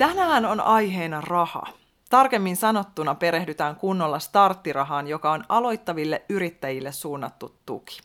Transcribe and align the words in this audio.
Tänään 0.00 0.46
on 0.46 0.60
aiheena 0.60 1.20
raha. 1.20 1.62
Tarkemmin 2.10 2.56
sanottuna 2.56 3.14
perehdytään 3.14 3.76
kunnolla 3.76 4.18
starttirahaan, 4.18 5.06
joka 5.06 5.32
on 5.32 5.44
aloittaville 5.48 6.22
yrittäjille 6.28 6.92
suunnattu 6.92 7.54
tuki. 7.66 8.00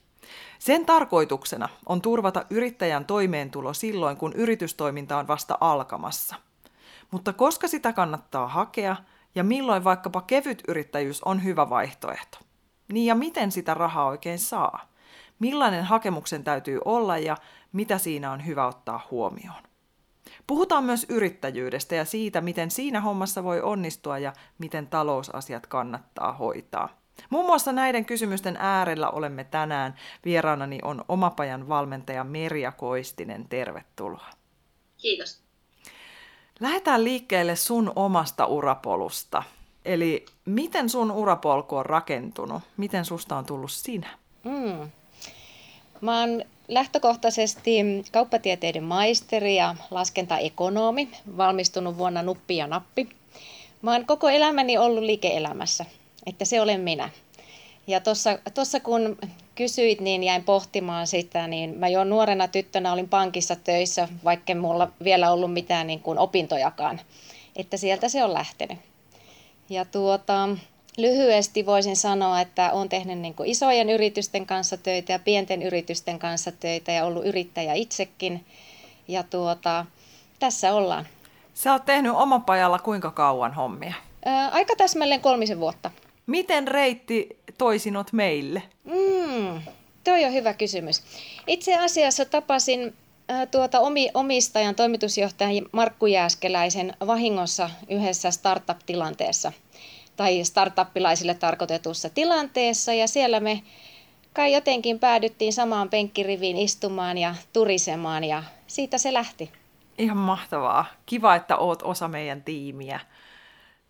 Sen 0.59 0.86
tarkoituksena 0.86 1.70
on 1.86 2.02
turvata 2.02 2.45
yrittäjän 2.50 3.05
toimeentulo 3.05 3.73
silloin, 3.73 4.17
kun 4.17 4.34
yritystoiminta 4.34 5.17
on 5.17 5.27
vasta 5.27 5.58
alkamassa. 5.62 6.36
Mutta 7.12 7.34
koska 7.34 7.67
sitä 7.67 7.94
kannattaa 7.94 8.48
hakea 8.48 8.95
ja 9.36 9.44
milloin 9.44 9.84
vaikkapa 9.84 10.22
kevyt 10.22 10.64
yrittäjyys 10.67 11.23
on 11.23 11.44
hyvä 11.44 11.70
vaihtoehto? 11.70 12.38
Niin 12.91 13.05
ja 13.05 13.16
miten 13.16 13.52
sitä 13.52 13.73
rahaa 13.73 14.05
oikein 14.05 14.39
saa? 14.39 14.91
Millainen 15.39 15.84
hakemuksen 15.84 16.44
täytyy 16.44 16.80
olla 16.86 17.17
ja 17.17 17.38
mitä 17.73 17.98
siinä 17.98 18.31
on 18.31 18.45
hyvä 18.45 18.67
ottaa 18.67 19.08
huomioon? 19.12 19.74
Puhutaan 20.48 20.84
myös 20.84 21.05
yrittäjyydestä 21.09 21.95
ja 21.95 22.06
siitä, 22.06 22.42
miten 22.42 22.72
siinä 22.72 23.02
hommassa 23.02 23.44
voi 23.44 23.61
onnistua 23.61 24.19
ja 24.19 24.33
miten 24.58 24.88
talousasiat 24.88 25.67
kannattaa 25.67 26.33
hoitaa. 26.33 26.89
Muun 27.30 27.45
muassa 27.45 27.72
näiden 27.72 28.06
kysymysten 28.06 28.58
äärellä 28.59 29.09
olemme 29.09 29.44
tänään. 29.44 29.95
Vieraanani 30.25 30.80
on 30.81 31.06
Omapajan 31.08 31.69
valmentaja 31.69 32.23
Merja 32.23 32.72
Koistinen. 32.72 33.50
Tervetuloa. 33.50 34.30
Kiitos. 34.97 35.42
Lähdetään 36.59 37.03
liikkeelle 37.03 37.56
sun 37.56 37.91
omasta 37.95 38.45
urapolusta. 38.45 39.44
Eli 39.86 40.25
miten 40.45 40.89
sun 40.89 41.12
urapolku 41.12 41.75
on 41.75 41.86
rakentunut? 41.86 42.64
Miten 42.78 43.06
susta 43.06 43.38
on 43.38 43.45
tullut 43.45 43.72
sinä? 43.72 44.09
Mm. 44.44 44.91
Mä 46.01 46.19
oon 46.19 46.43
lähtökohtaisesti 46.67 47.77
kauppatieteiden 48.11 48.83
maisteri 48.83 49.55
ja 49.55 49.75
laskentaekonomi, 49.91 51.09
valmistunut 51.38 51.97
vuonna 51.97 52.23
nuppi 52.23 52.57
ja 52.57 52.67
nappi. 52.67 53.09
Mä 53.81 53.91
oon 53.91 54.05
koko 54.05 54.29
elämäni 54.29 54.77
ollut 54.77 55.03
liike-elämässä, 55.03 55.85
että 56.25 56.45
se 56.45 56.61
olen 56.61 56.81
minä. 56.81 57.09
Ja 57.88 58.01
tuossa 58.53 58.79
kun 58.83 59.17
kysyit, 59.55 60.01
niin 60.01 60.23
jäin 60.23 60.43
pohtimaan 60.43 61.07
sitä, 61.07 61.47
niin 61.47 61.77
mä 61.77 61.88
jo 61.88 62.03
nuorena 62.03 62.47
tyttönä 62.47 62.93
olin 62.93 63.09
pankissa 63.09 63.55
töissä, 63.55 64.07
vaikka 64.23 64.55
mulla 64.55 64.91
vielä 65.03 65.31
ollut 65.31 65.53
mitään 65.53 65.88
niin 65.88 65.99
kuin 65.99 66.19
opintojakaan. 66.19 67.01
Että 67.55 67.77
sieltä 67.77 68.09
se 68.09 68.23
on 68.23 68.33
lähtenyt. 68.33 68.77
Ja 69.69 69.85
tuota, 69.85 70.49
lyhyesti 70.97 71.65
voisin 71.65 71.95
sanoa, 71.95 72.41
että 72.41 72.71
olen 72.71 72.89
tehnyt 72.89 73.19
niin 73.19 73.33
kuin 73.33 73.49
isojen 73.49 73.89
yritysten 73.89 74.45
kanssa 74.45 74.77
töitä 74.77 75.11
ja 75.11 75.19
pienten 75.19 75.63
yritysten 75.63 76.19
kanssa 76.19 76.51
töitä 76.51 76.91
ja 76.91 77.05
ollut 77.05 77.25
yrittäjä 77.25 77.73
itsekin. 77.73 78.45
Ja 79.07 79.23
tuota, 79.23 79.85
tässä 80.39 80.73
ollaan. 80.73 81.07
Sä 81.53 81.71
oot 81.71 81.85
tehnyt 81.85 82.11
omapajalla 82.16 82.79
kuinka 82.79 83.11
kauan 83.11 83.53
hommia? 83.53 83.93
Ää, 84.25 84.49
aika 84.49 84.75
täsmälleen 84.75 85.21
kolmisen 85.21 85.59
vuotta. 85.59 85.91
Miten 86.28 86.67
reitti 86.67 87.38
toi 87.57 87.79
sinut 87.79 88.13
meille? 88.13 88.63
Mm, 88.84 89.61
toi 90.03 90.25
on 90.25 90.34
hyvä 90.34 90.53
kysymys. 90.53 91.03
Itse 91.47 91.78
asiassa 91.78 92.25
tapasin 92.25 92.95
ää, 93.29 93.45
tuota 93.45 93.79
omi, 93.79 94.09
omistajan 94.13 94.75
toimitusjohtajan 94.75 95.66
Markku 95.72 96.05
Jääskeläisen 96.05 96.94
vahingossa 97.07 97.69
yhdessä 97.89 98.31
startup-tilanteessa– 98.31 99.51
tai 100.16 100.44
startuppilaisille 100.44 101.34
tarkoitetussa 101.34 102.09
tilanteessa 102.09 102.94
ja 102.94 103.08
siellä 103.08 103.40
me 103.40 103.62
kai 104.34 104.53
jotenkin 104.53 105.00
päädyttiin 105.00 105.53
samaan 105.53 105.90
penkkiriviin 105.90 106.58
istumaan 106.58 107.18
ja 107.18 107.36
turisemaan 107.53 108.24
ja 108.24 108.44
siitä 108.68 108.98
se 108.98 109.14
lähti. 109.14 109.52
Ihan 109.98 110.18
mahtavaa. 110.18 110.86
Kiva, 111.06 111.36
että 111.36 111.58
oot 111.58 111.81
osa 111.81 112.08
meidän 112.08 112.44
tiimiä. 112.44 113.00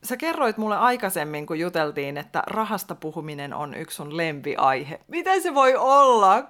Sä 0.03 0.17
kerroit 0.17 0.57
mulle 0.57 0.77
aikaisemmin, 0.77 1.45
kun 1.45 1.59
juteltiin, 1.59 2.17
että 2.17 2.43
rahasta 2.47 2.95
puhuminen 2.95 3.53
on 3.53 3.73
yksi 3.73 3.95
sun 3.95 4.17
lempiaihe. 4.17 4.99
Miten 5.07 5.41
se 5.41 5.55
voi 5.55 5.75
olla? 5.75 6.35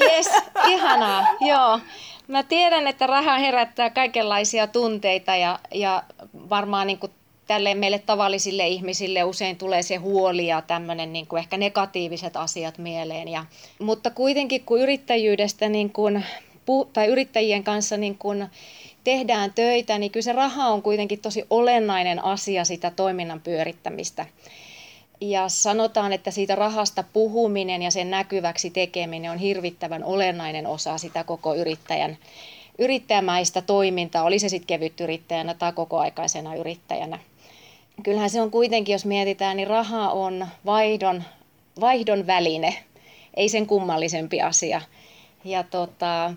Yes, 0.00 0.30
ihanaa, 0.66 1.24
joo. 1.40 1.80
Mä 2.28 2.42
tiedän, 2.42 2.86
että 2.86 3.06
raha 3.06 3.38
herättää 3.38 3.90
kaikenlaisia 3.90 4.66
tunteita 4.66 5.36
ja, 5.36 5.58
ja 5.74 6.02
varmaan 6.50 6.86
niin 6.86 6.98
kuin 6.98 7.12
tälleen 7.50 7.78
meille 7.78 7.98
tavallisille 7.98 8.68
ihmisille 8.68 9.24
usein 9.24 9.56
tulee 9.56 9.82
se 9.82 9.96
huoli 9.96 10.46
ja 10.46 10.62
tämmöinen 10.62 11.12
niin 11.12 11.26
kuin 11.26 11.38
ehkä 11.38 11.56
negatiiviset 11.56 12.36
asiat 12.36 12.78
mieleen. 12.78 13.28
Ja, 13.28 13.44
mutta 13.78 14.10
kuitenkin 14.10 14.64
kun 14.64 14.80
yrittäjyydestä 14.80 15.68
niin 15.68 15.92
kuin, 15.92 16.24
tai 16.92 17.06
yrittäjien 17.06 17.64
kanssa 17.64 17.96
niin 17.96 18.18
kuin 18.18 18.46
tehdään 19.04 19.52
töitä, 19.54 19.98
niin 19.98 20.12
kyllä 20.12 20.24
se 20.24 20.32
raha 20.32 20.68
on 20.68 20.82
kuitenkin 20.82 21.20
tosi 21.20 21.44
olennainen 21.50 22.24
asia 22.24 22.64
sitä 22.64 22.90
toiminnan 22.90 23.40
pyörittämistä. 23.40 24.26
Ja 25.20 25.48
sanotaan, 25.48 26.12
että 26.12 26.30
siitä 26.30 26.54
rahasta 26.54 27.04
puhuminen 27.12 27.82
ja 27.82 27.90
sen 27.90 28.10
näkyväksi 28.10 28.70
tekeminen 28.70 29.30
on 29.30 29.38
hirvittävän 29.38 30.04
olennainen 30.04 30.66
osa 30.66 30.98
sitä 30.98 31.24
koko 31.24 31.54
yrittäjän 31.54 32.18
yrittäjämäistä 32.78 33.62
toimintaa, 33.62 34.24
oli 34.24 34.38
se 34.38 34.48
sitten 34.48 34.66
kevyt 34.66 35.00
yrittäjänä 35.00 35.54
tai 35.54 35.72
kokoaikaisena 35.72 36.54
yrittäjänä 36.54 37.18
kyllähän 38.02 38.30
se 38.30 38.40
on 38.40 38.50
kuitenkin, 38.50 38.92
jos 38.92 39.04
mietitään, 39.04 39.56
niin 39.56 39.68
raha 39.68 40.10
on 40.10 40.46
vaihdon, 40.66 41.24
vaihdon 41.80 42.26
väline, 42.26 42.76
ei 43.34 43.48
sen 43.48 43.66
kummallisempi 43.66 44.40
asia. 44.40 44.80
Ja 45.44 45.62
tota, 45.62 46.34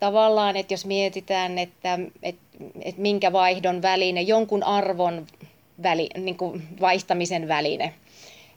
tavallaan, 0.00 0.56
että 0.56 0.74
jos 0.74 0.86
mietitään, 0.86 1.58
että, 1.58 1.98
että, 2.22 2.42
että 2.82 3.00
minkä 3.00 3.32
vaihdon 3.32 3.82
väline, 3.82 4.22
jonkun 4.22 4.62
arvon 4.62 5.26
väli, 5.82 6.08
niin 6.18 6.36
kuin 6.36 6.62
vaihtamisen 6.80 7.48
väline. 7.48 7.94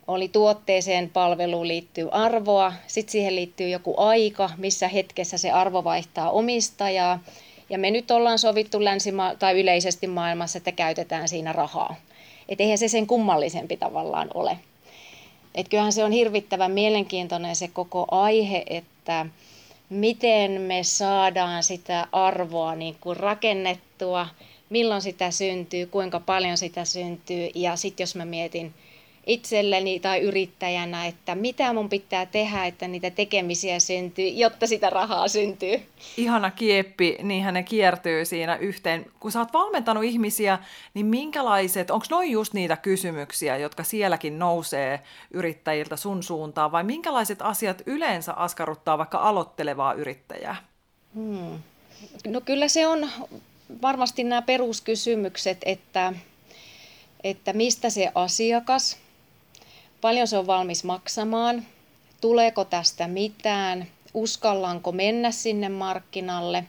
Oli 0.07 0.27
tuotteeseen 0.27 1.09
palveluun 1.09 1.67
liittyy 1.67 2.09
arvoa, 2.11 2.73
sitten 2.87 3.11
siihen 3.11 3.35
liittyy 3.35 3.69
joku 3.69 3.93
aika, 3.97 4.49
missä 4.57 4.87
hetkessä 4.87 5.37
se 5.37 5.51
arvo 5.51 5.83
vaihtaa 5.83 6.31
omistajaa. 6.31 7.19
Ja 7.69 7.77
me 7.77 7.91
nyt 7.91 8.11
ollaan 8.11 8.39
sovittu 8.39 8.83
länsima- 8.83 9.35
tai 9.39 9.59
yleisesti 9.59 10.07
maailmassa, 10.07 10.57
että 10.57 10.71
käytetään 10.71 11.29
siinä 11.29 11.53
rahaa. 11.53 11.95
Että 12.51 12.63
eihän 12.63 12.77
se 12.77 12.87
sen 12.87 13.07
kummallisempi 13.07 13.77
tavallaan 13.77 14.29
ole. 14.33 14.57
Et 15.55 15.69
kyllähän 15.69 15.93
se 15.93 16.03
on 16.03 16.11
hirvittävän 16.11 16.71
mielenkiintoinen 16.71 17.55
se 17.55 17.67
koko 17.67 18.05
aihe, 18.11 18.63
että 18.67 19.25
miten 19.89 20.61
me 20.61 20.83
saadaan 20.83 21.63
sitä 21.63 22.07
arvoa 22.11 22.75
niin 22.75 22.95
kuin 23.01 23.17
rakennettua, 23.17 24.27
milloin 24.69 25.01
sitä 25.01 25.31
syntyy, 25.31 25.85
kuinka 25.85 26.19
paljon 26.19 26.57
sitä 26.57 26.85
syntyy. 26.85 27.49
Ja 27.55 27.75
sitten 27.75 28.03
jos 28.03 28.15
mä 28.15 28.25
mietin 28.25 28.73
itselleni 29.25 29.99
tai 29.99 30.21
yrittäjänä, 30.21 31.05
että 31.05 31.35
mitä 31.35 31.73
mun 31.73 31.89
pitää 31.89 32.25
tehdä, 32.25 32.65
että 32.65 32.87
niitä 32.87 33.09
tekemisiä 33.09 33.79
syntyy, 33.79 34.27
jotta 34.27 34.67
sitä 34.67 34.89
rahaa 34.89 35.27
syntyy. 35.27 35.81
Ihana 36.17 36.51
kieppi, 36.51 37.17
niinhän 37.23 37.53
ne 37.53 37.63
kiertyy 37.63 38.25
siinä 38.25 38.55
yhteen. 38.55 39.05
Kun 39.19 39.31
sä 39.31 39.39
oot 39.39 39.53
valmentanut 39.53 40.03
ihmisiä, 40.03 40.59
niin 40.93 41.05
minkälaiset, 41.05 41.91
onko 41.91 42.05
noin 42.09 42.31
just 42.31 42.53
niitä 42.53 42.77
kysymyksiä, 42.77 43.57
jotka 43.57 43.83
sielläkin 43.83 44.39
nousee 44.39 44.99
yrittäjiltä 45.31 45.95
sun 45.95 46.23
suuntaan, 46.23 46.71
vai 46.71 46.83
minkälaiset 46.83 47.41
asiat 47.41 47.81
yleensä 47.85 48.33
askarruttaa 48.33 48.97
vaikka 48.97 49.17
aloittelevaa 49.17 49.93
yrittäjää? 49.93 50.55
Hmm. 51.15 51.59
No 52.27 52.41
kyllä 52.41 52.67
se 52.67 52.87
on 52.87 53.09
varmasti 53.81 54.23
nämä 54.23 54.41
peruskysymykset, 54.41 55.57
että, 55.65 56.13
että 57.23 57.53
mistä 57.53 57.89
se 57.89 58.11
asiakas 58.15 58.97
paljon 60.01 60.27
se 60.27 60.37
on 60.37 60.47
valmis 60.47 60.83
maksamaan, 60.83 61.65
tuleeko 62.21 62.65
tästä 62.65 63.07
mitään, 63.07 63.87
uskallanko 64.13 64.91
mennä 64.91 65.31
sinne 65.31 65.69
markkinalle. 65.69 66.63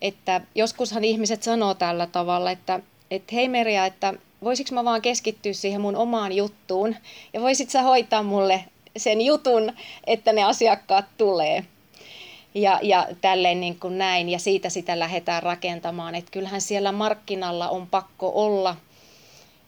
Että 0.00 0.40
joskushan 0.54 1.04
ihmiset 1.04 1.42
sanoo 1.42 1.74
tällä 1.74 2.06
tavalla, 2.06 2.50
että, 2.50 2.80
että 3.10 3.34
hei 3.34 3.48
Merja, 3.48 3.86
että 3.86 4.14
voisiko 4.44 4.74
mä 4.74 4.84
vaan 4.84 5.02
keskittyä 5.02 5.52
siihen 5.52 5.80
mun 5.80 5.96
omaan 5.96 6.32
juttuun 6.32 6.96
ja 7.32 7.40
voisit 7.40 7.70
sä 7.70 7.82
hoitaa 7.82 8.22
mulle 8.22 8.64
sen 8.96 9.20
jutun, 9.20 9.72
että 10.06 10.32
ne 10.32 10.44
asiakkaat 10.44 11.04
tulee. 11.18 11.64
ja, 12.54 12.80
ja 12.82 13.08
tälleen 13.20 13.60
niin 13.60 13.80
kuin 13.80 13.98
näin, 13.98 14.28
ja 14.28 14.38
siitä 14.38 14.68
sitä 14.68 14.98
lähdetään 14.98 15.42
rakentamaan. 15.42 16.14
Että 16.14 16.30
kyllähän 16.30 16.60
siellä 16.60 16.92
markkinalla 16.92 17.68
on 17.68 17.86
pakko 17.86 18.32
olla, 18.34 18.76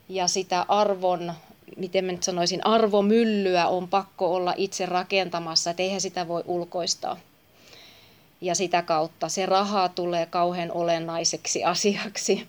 ja 0.09 0.29
sitä 0.29 0.65
arvon, 0.69 1.33
miten 1.77 2.05
mä 2.05 2.13
nyt 2.13 2.23
sanoisin, 2.23 2.67
arvomyllyä 2.67 3.67
on 3.67 3.89
pakko 3.89 4.35
olla 4.35 4.55
itse 4.57 4.87
rakentamassa, 4.87 5.71
että 5.71 5.83
eihän 5.83 6.01
sitä 6.01 6.29
voi 6.29 6.45
ulkoistaa. 6.47 7.17
Ja 8.41 8.55
sitä 8.55 8.83
kautta 8.83 9.29
se 9.29 9.47
raha 9.47 9.89
tulee 9.89 10.27
kauhean 10.27 10.73
olennaiseksi 10.73 11.65
asiaksi. 11.75 12.47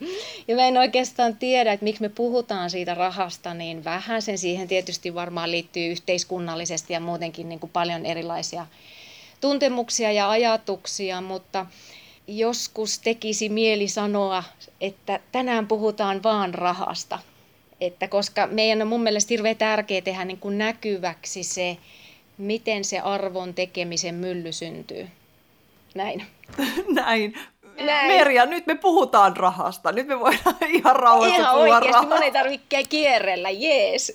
Ja 0.48 0.56
mä 0.56 0.68
en 0.68 0.78
oikeastaan 0.78 1.36
tiedä, 1.36 1.74
että 1.74 1.84
miksi 1.84 2.02
me 2.02 2.10
puhutaan 2.10 2.70
siitä 2.70 2.94
rahasta 2.94 3.54
niin 3.54 3.84
vähän. 3.84 4.22
Sen 4.22 4.38
siihen 4.38 4.68
tietysti 4.68 5.16
varmaan 5.16 5.52
liittyy 5.52 5.92
yhteiskunnallisesti 5.92 6.94
ja 6.94 7.00
muutenkin 7.00 7.50
niin 7.50 7.60
kuin 7.60 7.72
paljon 7.72 8.06
erilaisia 8.06 8.68
tuntemuksia 9.42 10.12
ja 10.12 10.30
ajatuksia, 10.30 11.22
mutta 11.22 11.66
joskus 12.28 13.00
tekisi 13.00 13.50
mieli 13.50 13.88
sanoa, 13.88 14.44
että 14.82 15.20
tänään 15.32 15.68
puhutaan 15.68 16.24
vaan 16.24 16.54
rahasta. 16.54 17.20
Että 17.82 18.08
koska 18.08 18.48
meidän 18.48 18.82
on 18.82 18.88
mun 18.88 19.04
mielestä 19.04 19.28
hirveän 19.30 19.56
tärkeää 19.56 20.02
tehdä 20.02 20.26
niin 20.26 20.40
kuin 20.40 20.58
näkyväksi 20.58 21.44
se, 21.44 21.78
miten 22.38 22.86
se 22.86 23.00
arvon 23.00 23.54
tekemisen 23.54 24.16
mylly 24.16 24.52
syntyy. 24.52 25.08
Näin. 25.96 26.26
Näin. 27.02 27.34
Näin. 27.86 28.08
Merja, 28.08 28.46
nyt 28.46 28.68
me 28.68 28.76
puhutaan 28.76 29.38
rahasta. 29.38 29.92
Nyt 29.92 30.08
me 30.08 30.20
voidaan 30.20 30.56
ihan 30.70 30.96
rauhassa 30.96 31.36
ihan 31.36 31.56
puhua 31.56 31.64
oikeasti, 31.64 31.88
rahasta. 31.88 32.16
mun 32.16 32.24
ei 32.24 32.32
tarvitse 32.32 32.84
kierrellä, 32.90 33.50
jees. 33.50 34.14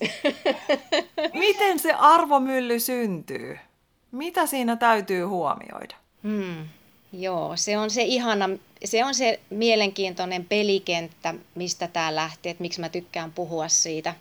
Miten 1.33 1.79
se 1.79 1.93
arvomylly 1.93 2.81
syntyy? 2.81 3.59
Mitä 4.13 4.47
siinä 4.47 4.77
täytyy 4.77 5.25
huomioida? 5.25 5.95
Hmm. 6.23 6.69
Joo, 7.19 7.57
se 7.57 7.79
on 7.79 7.91
se 7.91 8.03
ihana, 8.03 8.49
se 8.85 9.05
on 9.05 9.15
se 9.15 9.41
mielenkiintoinen 9.51 10.45
pelikenttä, 10.45 11.35
mistä 11.55 11.89
tämä 11.89 12.15
lähtee, 12.15 12.51
että 12.51 12.63
miksi 12.63 12.81
mä 12.81 12.89
tykkään 12.89 13.33
puhua 13.33 13.69
siitä. 13.69 14.15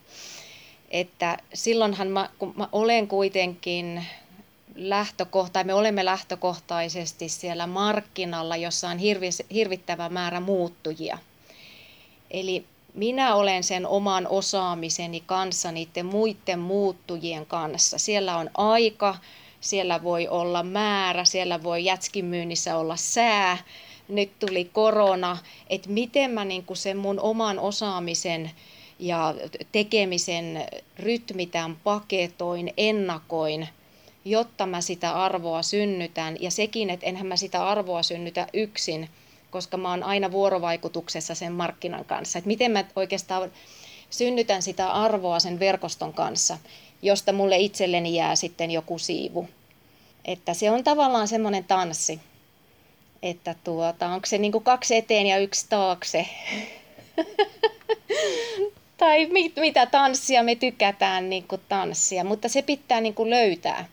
Että 0.90 1.38
silloinhan 1.54 2.08
mä, 2.08 2.30
kun 2.40 2.54
mä 2.58 2.68
olen 2.72 3.08
kuitenkin 3.08 4.06
lähtökohta, 4.76 5.64
me 5.64 5.74
olemme 5.74 6.06
lähtökohtaisesti 6.06 7.30
siellä 7.30 7.68
markkinalla, 7.68 8.56
jossa 8.56 8.90
on 8.90 8.98
hirvis, 8.98 9.44
hirvittävä 9.54 10.10
määrä 10.10 10.40
muuttujia. 10.40 11.18
Eli 12.32 12.66
minä 12.94 13.36
olen 13.36 13.64
sen 13.64 13.88
oman 13.88 14.28
osaamiseni 14.28 15.24
kanssa 15.26 15.72
niiden 15.72 16.06
muiden 16.06 16.60
muuttujien 16.60 17.46
kanssa. 17.46 17.98
Siellä 17.98 18.38
on 18.38 18.50
aika, 18.58 19.16
siellä 19.64 20.04
voi 20.04 20.28
olla 20.28 20.64
määrä, 20.64 21.26
siellä 21.26 21.64
voi 21.64 21.86
jätskimyynnissä 21.86 22.78
olla 22.78 22.96
sää, 22.96 23.58
nyt 24.08 24.40
tuli 24.40 24.66
korona, 24.66 25.38
että 25.70 25.90
miten 25.90 26.32
mä 26.32 26.46
niin 26.46 26.66
sen 26.74 26.98
mun 26.98 27.20
oman 27.20 27.60
osaamisen 27.60 28.52
ja 29.00 29.36
tekemisen 29.72 30.66
rytmitän, 31.00 31.78
paketoin, 31.84 32.74
ennakoin, 32.78 33.68
jotta 34.26 34.66
mä 34.66 34.82
sitä 34.82 35.12
arvoa 35.12 35.62
synnytän. 35.62 36.38
Ja 36.40 36.52
sekin, 36.52 36.90
että 36.90 37.06
enhän 37.06 37.28
mä 37.28 37.36
sitä 37.36 37.68
arvoa 37.68 38.04
synnytä 38.04 38.48
yksin, 38.54 39.10
koska 39.52 39.78
mä 39.78 39.90
oon 39.90 40.04
aina 40.04 40.32
vuorovaikutuksessa 40.32 41.36
sen 41.36 41.54
markkinan 41.54 42.06
kanssa. 42.06 42.40
Että 42.40 42.48
miten 42.48 42.72
mä 42.72 42.86
oikeastaan 42.96 43.52
synnytän 44.10 44.62
sitä 44.62 44.92
arvoa 44.92 45.40
sen 45.40 45.60
verkoston 45.60 46.14
kanssa 46.14 46.58
josta 47.04 47.34
mulle 47.34 47.58
itselleni 47.58 48.16
jää 48.16 48.36
sitten 48.36 48.72
joku 48.72 49.00
siivu. 49.00 49.50
Että 50.26 50.54
se 50.54 50.72
on 50.72 50.84
tavallaan 50.84 51.28
semmoinen 51.28 51.64
tanssi, 51.64 52.20
että 53.24 53.56
tuota, 53.64 54.08
onko 54.08 54.26
se 54.26 54.38
niinku 54.38 54.60
kaksi 54.60 54.96
eteen 54.96 55.28
ja 55.28 55.38
yksi 55.38 55.66
taakse. 55.70 56.28
tai 58.98 59.26
mit, 59.26 59.56
mitä 59.56 59.86
tanssia 59.86 60.44
me 60.44 60.56
tykätään 60.56 61.30
niinku 61.30 61.58
tanssia, 61.70 62.24
mutta 62.24 62.50
se 62.50 62.62
pitää 62.62 63.02
niinku 63.02 63.30
löytää. 63.30 63.86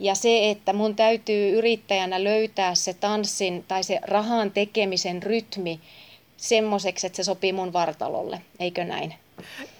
Ja 0.00 0.14
se, 0.14 0.50
että 0.50 0.72
mun 0.72 0.96
täytyy 0.96 1.58
yrittäjänä 1.58 2.24
löytää 2.24 2.74
se 2.74 2.94
tanssin 2.94 3.64
tai 3.68 3.84
se 3.84 3.98
rahan 4.02 4.50
tekemisen 4.50 5.22
rytmi 5.22 5.80
semmoiseksi, 6.36 7.06
että 7.06 7.16
se 7.16 7.24
sopii 7.24 7.52
mun 7.52 7.72
vartalolle, 7.72 8.40
eikö 8.58 8.84
näin? 8.84 9.14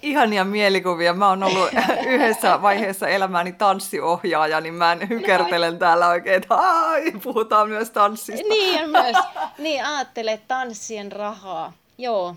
Ihania 0.02 0.44
mielikuvia. 0.44 1.12
Mä 1.12 1.28
oon 1.28 1.42
ollut 1.42 1.70
yhdessä 2.06 2.62
vaiheessa 2.62 3.08
elämääni 3.08 3.52
tanssiohjaaja, 3.52 4.60
niin 4.60 4.74
mä 4.74 4.96
hykertelen 5.08 5.78
täällä 5.78 6.08
oikein, 6.08 6.36
että 6.36 6.54
ai, 6.54 7.12
puhutaan 7.22 7.68
myös 7.68 7.90
tanssista. 7.90 8.48
Niin 8.48 8.90
myös. 8.90 9.16
Niin 9.58 9.84
ajattele 9.84 10.40
tanssien 10.48 11.12
rahaa. 11.12 11.72
Joo. 11.98 12.36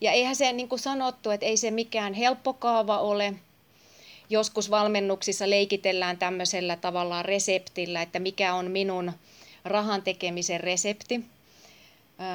Ja 0.00 0.12
eihän 0.12 0.36
se 0.36 0.52
niin 0.52 0.68
kuin 0.68 0.78
sanottu, 0.78 1.30
että 1.30 1.46
ei 1.46 1.56
se 1.56 1.70
mikään 1.70 2.14
helppokaava 2.14 2.98
ole. 2.98 3.34
Joskus 4.30 4.70
valmennuksissa 4.70 5.50
leikitellään 5.50 6.18
tämmöisellä 6.18 6.76
tavallaan 6.76 7.24
reseptillä, 7.24 8.02
että 8.02 8.18
mikä 8.18 8.54
on 8.54 8.70
minun 8.70 9.12
rahan 9.64 10.02
tekemisen 10.02 10.60
resepti 10.60 11.24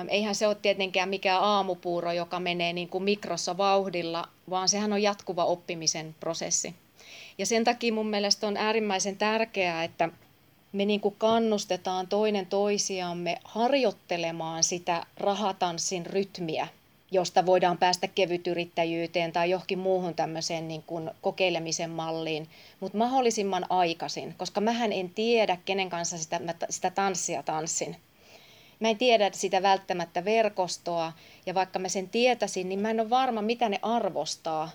Eihän 0.08 0.36
se 0.36 0.48
ole 0.48 0.56
tietenkään 0.56 1.10
mikään 1.10 1.44
aamupuuro, 1.44 2.12
joka 2.12 2.40
menee 2.40 2.74
niin 2.74 2.90
kuin 2.90 3.04
mikrossa 3.04 3.58
vauhdilla, 3.58 4.28
vaan 4.50 4.70
sehän 4.70 4.94
on 4.94 5.02
jatkuva 5.02 5.46
oppimisen 5.46 6.16
prosessi. 6.20 6.76
Ja 7.38 7.46
sen 7.46 7.64
takia 7.64 7.94
mun 7.94 8.08
mielestä 8.08 8.48
on 8.48 8.58
äärimmäisen 8.58 9.18
tärkeää, 9.18 9.84
että 9.84 10.10
me 10.72 10.86
niin 10.86 11.00
kuin 11.00 11.16
kannustetaan 11.18 12.08
toinen 12.08 12.46
toisiamme 12.46 13.38
harjoittelemaan 13.44 14.64
sitä 14.64 15.06
rahatanssin 15.18 16.06
rytmiä, 16.06 16.68
josta 17.12 17.46
voidaan 17.46 17.78
päästä 17.78 18.08
kevytyrittäjyyteen 18.08 19.32
tai 19.32 19.50
johonkin 19.50 19.80
muuhun 19.80 20.16
tämmöiseen 20.16 20.68
niin 20.68 20.84
kuin 20.84 21.12
kokeilemisen 21.22 21.90
malliin, 21.90 22.50
mutta 22.80 22.98
mahdollisimman 22.98 23.66
aikaisin, 23.70 24.36
koska 24.38 24.62
mähän 24.62 24.94
en 24.94 25.10
tiedä, 25.10 25.58
kenen 25.66 25.90
kanssa 25.90 26.18
sitä, 26.18 26.40
sitä 26.70 26.92
tanssia 26.92 27.44
tanssin. 27.44 27.96
Mä 28.80 28.90
en 28.90 28.98
tiedä 28.98 29.30
sitä 29.34 29.62
välttämättä 29.62 30.26
verkostoa, 30.26 31.14
ja 31.46 31.54
vaikka 31.54 31.80
mä 31.80 31.90
sen 31.90 32.10
tietäisin, 32.10 32.70
niin 32.70 32.80
mä 32.80 32.90
en 32.90 33.00
ole 33.00 33.10
varma, 33.10 33.42
mitä 33.42 33.70
ne 33.70 33.80
arvostaa 33.82 34.70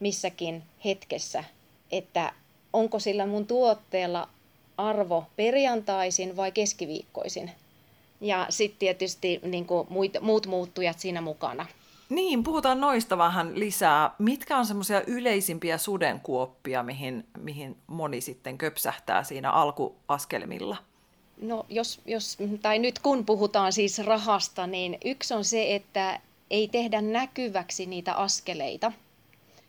missäkin 0.00 0.62
hetkessä, 0.84 1.44
että 1.90 2.32
onko 2.72 2.98
sillä 2.98 3.26
mun 3.26 3.46
tuotteella 3.46 4.28
arvo 4.76 5.24
perjantaisin 5.36 6.36
vai 6.36 6.52
keskiviikkoisin. 6.52 7.50
Ja 8.20 8.46
sitten 8.50 8.78
tietysti 8.78 9.40
niin 9.42 9.66
muut, 9.88 10.12
muut 10.20 10.46
muuttujat 10.46 10.98
siinä 10.98 11.20
mukana. 11.20 11.66
Niin, 12.08 12.44
puhutaan 12.44 12.80
noista 12.80 13.18
vähän 13.18 13.58
lisää. 13.58 14.14
Mitkä 14.18 14.56
on 14.56 14.66
semmoisia 14.66 15.02
yleisimpiä 15.06 15.78
sudenkuoppia, 15.78 16.82
mihin, 16.82 17.26
mihin 17.38 17.76
moni 17.86 18.20
sitten 18.20 18.58
köpsähtää 18.58 19.24
siinä 19.24 19.50
alkuaskelmilla? 19.50 20.76
No 21.40 21.66
jos, 21.68 22.00
jos, 22.06 22.38
tai 22.62 22.78
nyt 22.78 22.98
kun 22.98 23.26
puhutaan 23.26 23.72
siis 23.72 23.98
rahasta, 23.98 24.66
niin 24.66 24.98
yksi 25.04 25.34
on 25.34 25.44
se, 25.44 25.74
että 25.74 26.20
ei 26.50 26.68
tehdä 26.68 27.00
näkyväksi 27.00 27.86
niitä 27.86 28.14
askeleita. 28.14 28.92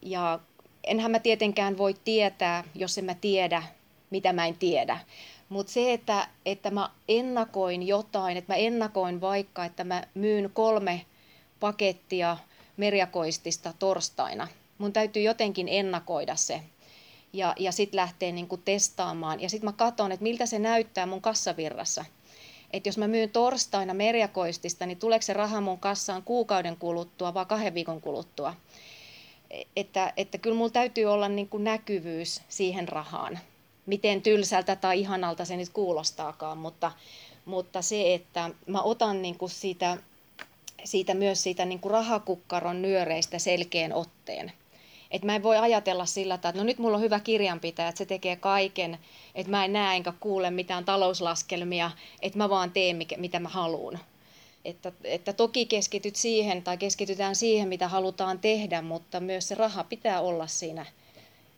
Ja 0.01 0.39
enhän 0.83 1.11
mä 1.11 1.19
tietenkään 1.19 1.77
voi 1.77 1.95
tietää, 2.03 2.63
jos 2.75 2.97
en 2.97 3.05
mä 3.05 3.15
tiedä, 3.15 3.63
mitä 4.09 4.33
mä 4.33 4.45
en 4.45 4.57
tiedä. 4.57 4.99
Mutta 5.49 5.73
se, 5.73 5.93
että, 5.93 6.27
että 6.45 6.71
mä 6.71 6.89
ennakoin 7.07 7.87
jotain, 7.87 8.37
että 8.37 8.53
mä 8.53 8.57
ennakoin 8.57 9.21
vaikka, 9.21 9.65
että 9.65 9.83
mä 9.83 10.03
myyn 10.13 10.49
kolme 10.53 11.05
pakettia 11.59 12.37
merjakoistista 12.77 13.73
torstaina. 13.79 14.47
Mun 14.77 14.93
täytyy 14.93 15.23
jotenkin 15.23 15.67
ennakoida 15.69 16.35
se 16.35 16.61
ja, 17.33 17.53
ja 17.59 17.71
sitten 17.71 17.97
lähtee 17.97 18.31
niin 18.31 18.47
kuin 18.47 18.61
testaamaan. 18.65 19.41
Ja 19.41 19.49
sitten 19.49 19.67
mä 19.67 19.73
katson, 19.73 20.11
että 20.11 20.23
miltä 20.23 20.45
se 20.45 20.59
näyttää 20.59 21.05
mun 21.05 21.21
kassavirrassa. 21.21 22.05
Että 22.73 22.89
jos 22.89 22.97
mä 22.97 23.07
myyn 23.07 23.29
torstaina 23.29 23.93
merjakoistista, 23.93 24.85
niin 24.85 24.97
tuleeko 24.97 25.21
se 25.21 25.33
raha 25.33 25.61
mun 25.61 25.79
kassaan 25.79 26.23
kuukauden 26.23 26.77
kuluttua 26.77 27.33
vai 27.33 27.45
kahden 27.45 27.73
viikon 27.73 28.01
kuluttua. 28.01 28.53
Että, 29.75 30.13
että 30.17 30.37
kyllä 30.37 30.57
mulla 30.57 30.69
täytyy 30.69 31.05
olla 31.05 31.29
niin 31.29 31.49
kuin 31.49 31.63
näkyvyys 31.63 32.41
siihen 32.49 32.87
rahaan. 32.87 33.39
Miten 33.85 34.21
tylsältä 34.21 34.75
tai 34.75 34.99
ihanalta 34.99 35.45
se 35.45 35.57
nyt 35.57 35.69
kuulostaakaan, 35.69 36.57
mutta, 36.57 36.91
mutta 37.45 37.81
se, 37.81 38.13
että 38.13 38.49
mä 38.67 38.81
otan 38.81 39.21
niin 39.21 39.37
kuin 39.37 39.49
siitä, 39.49 39.97
siitä 40.83 41.13
myös 41.13 41.43
siitä 41.43 41.65
niin 41.65 41.79
kuin 41.79 41.91
rahakukkaron 41.91 42.81
nyöreistä 42.81 43.39
selkeän 43.39 43.93
otteen– 43.93 44.51
että 45.13 45.25
mä 45.25 45.35
en 45.35 45.43
voi 45.43 45.57
ajatella 45.57 46.05
sillä 46.05 46.35
että 46.35 46.51
no 46.55 46.63
nyt 46.63 46.77
mulla 46.77 46.97
on 46.97 47.03
hyvä 47.03 47.19
kirjanpitäjä, 47.19 47.89
että 47.89 47.97
se 47.97 48.05
tekee 48.05 48.35
kaiken, 48.35 48.97
että 49.35 49.51
mä 49.51 49.65
en 49.65 49.73
näe 49.73 49.95
enkä 49.95 50.13
kuule 50.19 50.51
mitään 50.51 50.85
talouslaskelmia, 50.85 51.91
että 52.21 52.37
mä 52.37 52.49
vaan 52.49 52.71
teen 52.71 52.95
mikä, 52.95 53.17
mitä 53.17 53.39
mä 53.39 53.49
haluan. 53.49 53.99
Että, 54.65 54.91
että 55.03 55.33
toki 55.33 55.65
keskityt 55.65 56.15
siihen 56.15 56.63
tai 56.63 56.77
keskitytään 56.77 57.35
siihen, 57.35 57.67
mitä 57.67 57.87
halutaan 57.87 58.39
tehdä, 58.39 58.81
mutta 58.81 59.19
myös 59.19 59.47
se 59.47 59.55
raha 59.55 59.83
pitää 59.83 60.21
olla 60.21 60.47
siinä 60.47 60.85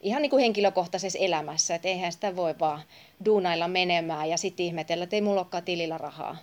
ihan 0.02 0.22
niin 0.22 0.30
kuin 0.30 0.42
henkilökohtaisessa 0.42 1.20
elämässä, 1.20 1.76
että 1.76 1.88
eihän 1.88 2.12
sitä 2.12 2.36
voi 2.36 2.56
vaan 2.60 2.82
duunailla 3.26 3.68
menemään 3.68 4.30
ja 4.30 4.38
sitten 4.38 4.66
ihmetellä, 4.66 5.04
että 5.04 5.16
ei 5.16 5.22
mulla 5.22 5.42
olekaan 5.42 5.64
tilillä 5.64 5.98
rahaa. 5.98 6.38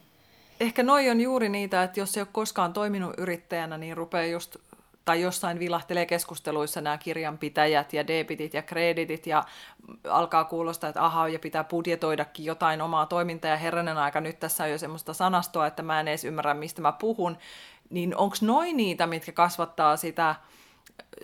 Ehkä 0.60 0.82
noi 0.82 1.10
on 1.10 1.20
juuri 1.20 1.48
niitä, 1.48 1.82
että 1.82 2.00
jos 2.00 2.16
ei 2.16 2.20
ole 2.20 2.28
koskaan 2.32 2.72
toiminut 2.72 3.14
yrittäjänä, 3.18 3.78
niin 3.78 3.96
rupeaa 3.96 4.24
just 4.24 4.56
tai 5.04 5.20
jossain 5.20 5.58
vilahtelee 5.58 6.06
keskusteluissa 6.06 6.80
nämä 6.80 6.98
kirjanpitäjät 6.98 7.92
ja 7.92 8.06
debitit 8.06 8.54
ja 8.54 8.62
kreditit 8.62 9.26
ja 9.26 9.44
alkaa 10.08 10.44
kuulostaa, 10.44 10.88
että 10.88 11.04
ahaa, 11.04 11.28
ja 11.28 11.38
pitää 11.38 11.64
budjetoidakin 11.64 12.44
jotain 12.44 12.82
omaa 12.82 13.06
toimintaa 13.06 13.50
ja 13.50 13.56
herranen 13.56 13.98
aika, 13.98 14.20
nyt 14.20 14.40
tässä 14.40 14.64
on 14.64 14.70
jo 14.70 14.78
semmoista 14.78 15.14
sanastoa, 15.14 15.66
että 15.66 15.82
mä 15.82 16.00
en 16.00 16.08
edes 16.08 16.24
ymmärrä, 16.24 16.54
mistä 16.54 16.82
mä 16.82 16.92
puhun, 16.92 17.38
niin 17.90 18.16
onko 18.16 18.36
noin 18.40 18.76
niitä, 18.76 19.06
mitkä 19.06 19.32
kasvattaa 19.32 19.96
sitä, 19.96 20.34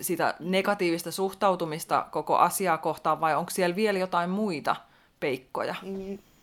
sitä 0.01 0.35
negatiivista 0.39 1.11
suhtautumista 1.11 2.05
koko 2.11 2.37
asiaa 2.37 2.77
kohtaan 2.77 3.21
vai 3.21 3.35
onko 3.35 3.51
siellä 3.51 3.75
vielä 3.75 3.99
jotain 3.99 4.29
muita 4.29 4.75
peikkoja? 5.19 5.75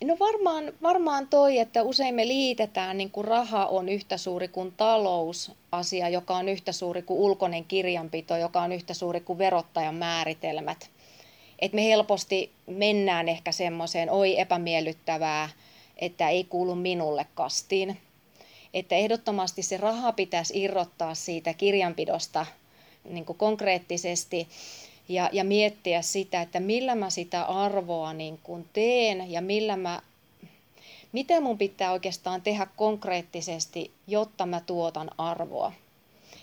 No 0.05 0.17
varmaan, 0.21 0.73
varmaan 0.83 1.29
toi, 1.29 1.59
että 1.59 1.83
usein 1.83 2.15
me 2.15 2.29
liitetään, 2.29 2.99
niin 2.99 3.11
kuin 3.11 3.25
raha 3.25 3.67
on 3.67 3.89
yhtä 3.89 4.17
suuri 4.17 4.49
kuin 4.49 4.73
talousasia, 4.77 6.09
joka 6.09 6.37
on 6.37 6.49
yhtä 6.49 6.73
suuri 6.73 7.03
kuin 7.03 7.21
ulkoinen 7.21 7.65
kirjanpito, 7.65 8.37
joka 8.37 8.63
on 8.63 8.73
yhtä 8.73 8.95
suuri 8.95 9.21
kuin 9.21 9.39
verottajan 9.39 9.95
määritelmät. 9.95 10.91
Et 11.59 11.73
me 11.73 11.85
helposti 11.85 12.53
mennään 12.67 13.29
ehkä 13.29 13.53
semmoiseen, 13.53 14.11
oi 14.11 14.41
epämiellyttävää, 14.41 15.49
että 15.97 16.29
ei 16.29 16.45
kuulu 16.45 16.75
minulle 16.75 17.27
kastiin. 17.35 17.97
Että 18.75 18.95
ehdottomasti 18.95 19.63
se 19.63 19.77
raha 19.77 20.13
pitäisi 20.13 20.63
irrottaa 20.63 21.15
siitä 21.15 21.55
kirjanpidosta 21.55 22.47
niin 23.05 23.25
kuin 23.25 23.39
konkreettisesti 23.39 24.49
ja, 25.09 25.31
ja 25.33 25.45
miettiä 25.45 26.03
sitä, 26.03 26.43
että 26.43 26.61
millä 26.61 26.95
mä 26.95 27.11
sitä 27.11 27.43
arvoa 27.45 28.13
niin 28.13 28.39
kuin 28.43 28.69
teen 28.73 29.31
ja 29.31 29.41
millä 29.41 29.77
mä, 29.77 30.03
mitä 31.13 31.41
mun 31.41 31.59
pitää 31.59 31.93
oikeastaan 31.93 32.43
tehdä 32.43 32.67
konkreettisesti, 32.77 33.91
jotta 34.07 34.47
mä 34.47 34.61
tuotan 34.61 35.11
arvoa. 35.19 35.73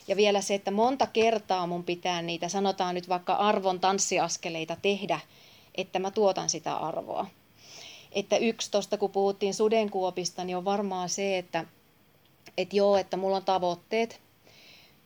Ja 0.08 0.16
vielä 0.16 0.42
se, 0.42 0.56
että 0.56 0.72
monta 0.72 1.08
kertaa 1.08 1.68
mun 1.68 1.84
pitää 1.84 2.22
niitä, 2.22 2.50
sanotaan 2.50 2.96
nyt 2.96 3.10
vaikka 3.10 3.34
arvon 3.34 3.80
tanssiaskeleita 3.80 4.78
tehdä, 4.82 5.20
että 5.76 6.00
mä 6.00 6.12
tuotan 6.12 6.50
sitä 6.50 6.76
arvoa. 6.76 7.28
Että 8.12 8.38
yksi 8.38 8.72
tuosta, 8.72 8.98
kun 8.98 9.12
puhuttiin 9.12 9.54
sudenkuopista, 9.54 10.44
niin 10.44 10.58
on 10.58 10.66
varmaan 10.66 11.10
se, 11.10 11.38
että, 11.38 11.66
että 12.58 12.76
joo, 12.76 12.98
että 12.98 13.18
mulla 13.18 13.38
on 13.38 13.46
tavoitteet, 13.46 14.22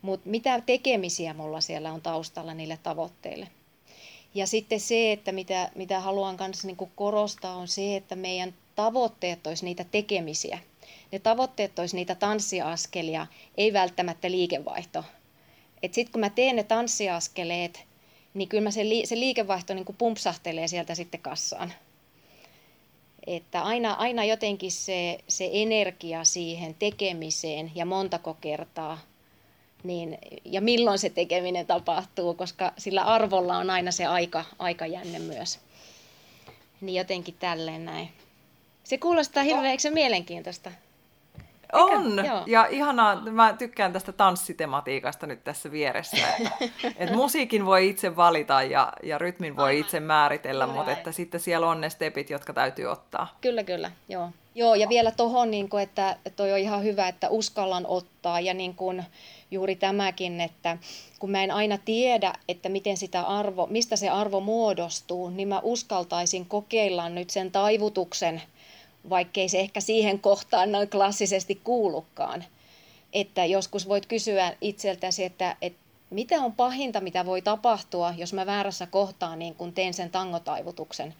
mutta 0.02 0.30
mitä 0.30 0.62
tekemisiä 0.62 1.34
mulla 1.34 1.62
siellä 1.62 1.94
on 1.94 2.02
taustalla 2.02 2.54
niille 2.54 2.80
tavoitteille. 2.84 3.48
Ja 4.34 4.48
sitten 4.48 4.80
se, 4.80 5.12
että 5.12 5.32
mitä, 5.32 5.72
mitä 5.76 6.00
haluan 6.00 6.38
kanssa 6.38 6.68
niin 6.68 6.78
korostaa, 6.96 7.56
on 7.56 7.68
se, 7.68 7.96
että 7.96 8.16
meidän 8.16 8.54
tavoitteet 8.76 9.48
olisi 9.48 9.66
niitä 9.66 9.84
tekemisiä. 9.92 10.60
Ne 11.12 11.20
tavoitteet 11.20 11.80
olisi 11.80 11.96
niitä 11.96 12.16
tanssiaskelia, 12.16 13.28
ei 13.58 13.74
välttämättä 13.74 14.32
liikevaihto. 14.32 15.04
Sitten 15.92 16.12
kun 16.12 16.20
mä 16.20 16.30
teen 16.30 16.56
ne 16.56 16.64
tanssiaskeleet, 16.64 17.86
niin 18.34 18.50
kyllä 18.50 18.64
mä 18.64 18.72
se, 18.72 18.90
li, 18.90 19.06
se 19.06 19.20
liikevaihto 19.20 19.74
niin 19.74 19.86
pumpsahtelee 19.98 20.68
sieltä 20.68 20.96
sitten 20.96 21.22
kassaan. 21.22 21.74
Että 23.28 23.62
aina, 23.62 23.94
aina 23.94 24.24
jotenkin 24.24 24.72
se, 24.72 25.20
se 25.28 25.50
energia 25.54 26.24
siihen 26.24 26.76
tekemiseen 26.80 27.72
ja 27.76 27.86
montako 27.86 28.38
kertaa 28.42 29.00
niin, 29.84 30.18
ja 30.46 30.62
milloin 30.62 31.00
se 31.00 31.10
tekeminen 31.10 31.66
tapahtuu, 31.66 32.34
koska 32.34 32.74
sillä 32.78 33.04
arvolla 33.04 33.58
on 33.58 33.70
aina 33.70 33.92
se 33.92 34.06
aika, 34.06 34.46
aikajänne 34.60 35.20
myös. 35.20 35.60
Niin 36.82 36.96
jotenkin 36.96 37.36
tälleen 37.40 37.86
näin. 37.86 38.10
Se 38.84 38.98
kuulostaa 38.98 39.44
hirveän, 39.44 39.80
se 39.80 39.90
mielenkiintoista? 39.90 40.72
On, 41.74 42.20
Eikä? 42.20 42.44
ja 42.46 42.66
ihanaa, 42.70 43.22
mä 43.22 43.54
tykkään 43.54 43.94
tästä 43.94 44.12
tanssitematiikasta 44.12 45.28
nyt 45.28 45.44
tässä 45.44 45.72
vieressä, 45.72 46.28
että, 46.40 46.52
että 46.98 47.16
musiikin 47.16 47.66
voi 47.66 47.90
itse 47.90 48.16
valita 48.16 48.64
ja, 48.64 48.94
ja 49.04 49.18
rytmin 49.18 49.56
voi 49.56 49.72
Aha. 49.72 49.80
itse 49.80 50.00
määritellä, 50.00 50.66
kyllä. 50.66 50.78
mutta 50.78 50.92
että 50.92 51.12
sitten 51.12 51.40
siellä 51.40 51.68
on 51.68 51.82
ne 51.82 51.90
stepit, 51.90 52.30
jotka 52.30 52.54
täytyy 52.54 52.86
ottaa. 52.86 53.38
Kyllä, 53.42 53.64
kyllä, 53.64 53.92
joo. 54.10 54.32
Joo, 54.58 54.76
ja 54.76 54.90
vielä 54.90 55.12
tuohon, 55.12 55.52
niin 55.52 55.70
että 55.84 56.18
toi 56.36 56.52
on 56.52 56.58
ihan 56.60 56.84
hyvä, 56.84 57.08
että 57.08 57.30
uskallan 57.30 57.86
ottaa 57.88 58.40
ja 58.40 58.54
niin 58.54 58.76
kuin, 58.76 59.04
juuri 59.52 59.76
tämäkin, 59.76 60.42
että 60.42 60.78
kun 61.20 61.32
mä 61.32 61.44
en 61.44 61.52
aina 61.52 61.78
tiedä, 61.78 62.34
että 62.48 62.70
miten 62.70 62.98
sitä 62.98 63.22
arvo, 63.22 63.68
mistä 63.70 63.96
se 63.96 64.10
arvo 64.10 64.40
muodostuu, 64.40 65.30
niin 65.30 65.48
mä 65.48 65.60
uskaltaisin 65.64 66.46
kokeilla 66.46 67.10
nyt 67.10 67.30
sen 67.30 67.52
taivutuksen, 67.52 68.42
vaikkei 69.10 69.50
se 69.50 69.60
ehkä 69.60 69.82
siihen 69.82 70.20
kohtaan 70.20 70.72
noin 70.72 70.90
klassisesti 70.90 71.62
kuulukaan. 71.64 72.44
Että 73.14 73.46
joskus 73.46 73.90
voit 73.90 74.06
kysyä 74.06 74.54
itseltäsi, 74.62 75.24
että, 75.24 75.56
että 75.62 75.80
mitä 76.10 76.36
on 76.36 76.54
pahinta, 76.54 77.02
mitä 77.02 77.26
voi 77.26 77.42
tapahtua, 77.42 78.14
jos 78.18 78.34
mä 78.34 78.46
väärässä 78.46 78.88
kohtaa 78.88 79.36
niin 79.36 79.56
kun 79.56 79.74
teen 79.74 79.94
sen 79.94 80.10
tangotaivutuksen. 80.10 81.14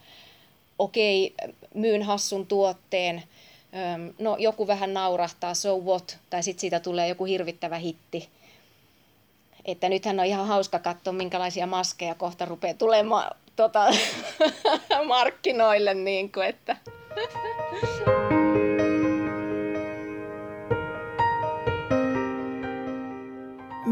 Okei, 0.80 1.34
myyn 1.74 2.04
hassun 2.04 2.48
tuotteen, 2.48 3.24
no 4.20 4.36
joku 4.40 4.68
vähän 4.68 4.94
naurahtaa, 4.94 5.54
so 5.54 5.78
what, 5.78 6.18
tai 6.30 6.44
sitten 6.44 6.62
siitä 6.62 6.80
tulee 6.80 7.08
joku 7.08 7.26
hirvittävä 7.26 7.78
hitti. 7.78 8.30
Että 9.66 9.90
nythän 9.90 10.20
on 10.20 10.26
ihan 10.26 10.48
hauska 10.48 10.80
katsoa, 10.80 11.14
minkälaisia 11.14 11.68
maskeja 11.68 12.16
kohta 12.16 12.46
rupeaa 12.46 12.74
tulemaan 12.74 13.36
tota, 13.56 13.86
markkinoille. 15.08 15.94
Niin 15.94 16.32
kuin, 16.32 16.48
että. 16.48 16.78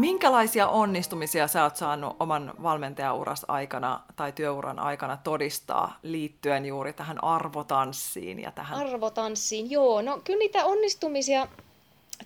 Minkälaisia 0.06 0.68
onnistumisia 0.68 1.48
sä 1.48 1.62
oot 1.62 1.76
saanut 1.76 2.16
oman 2.20 2.54
valmentajauras 2.62 3.44
aikana 3.48 4.00
tai 4.16 4.32
työuran 4.32 4.78
aikana 4.78 5.16
todistaa 5.16 5.98
liittyen 6.02 6.66
juuri 6.66 6.92
tähän 6.92 7.24
arvotanssiin 7.24 8.40
ja 8.40 8.52
tähän? 8.52 8.78
Arvotanssiin, 8.78 9.70
joo. 9.70 10.02
No 10.02 10.20
kyllä 10.24 10.38
niitä 10.38 10.64
onnistumisia, 10.64 11.48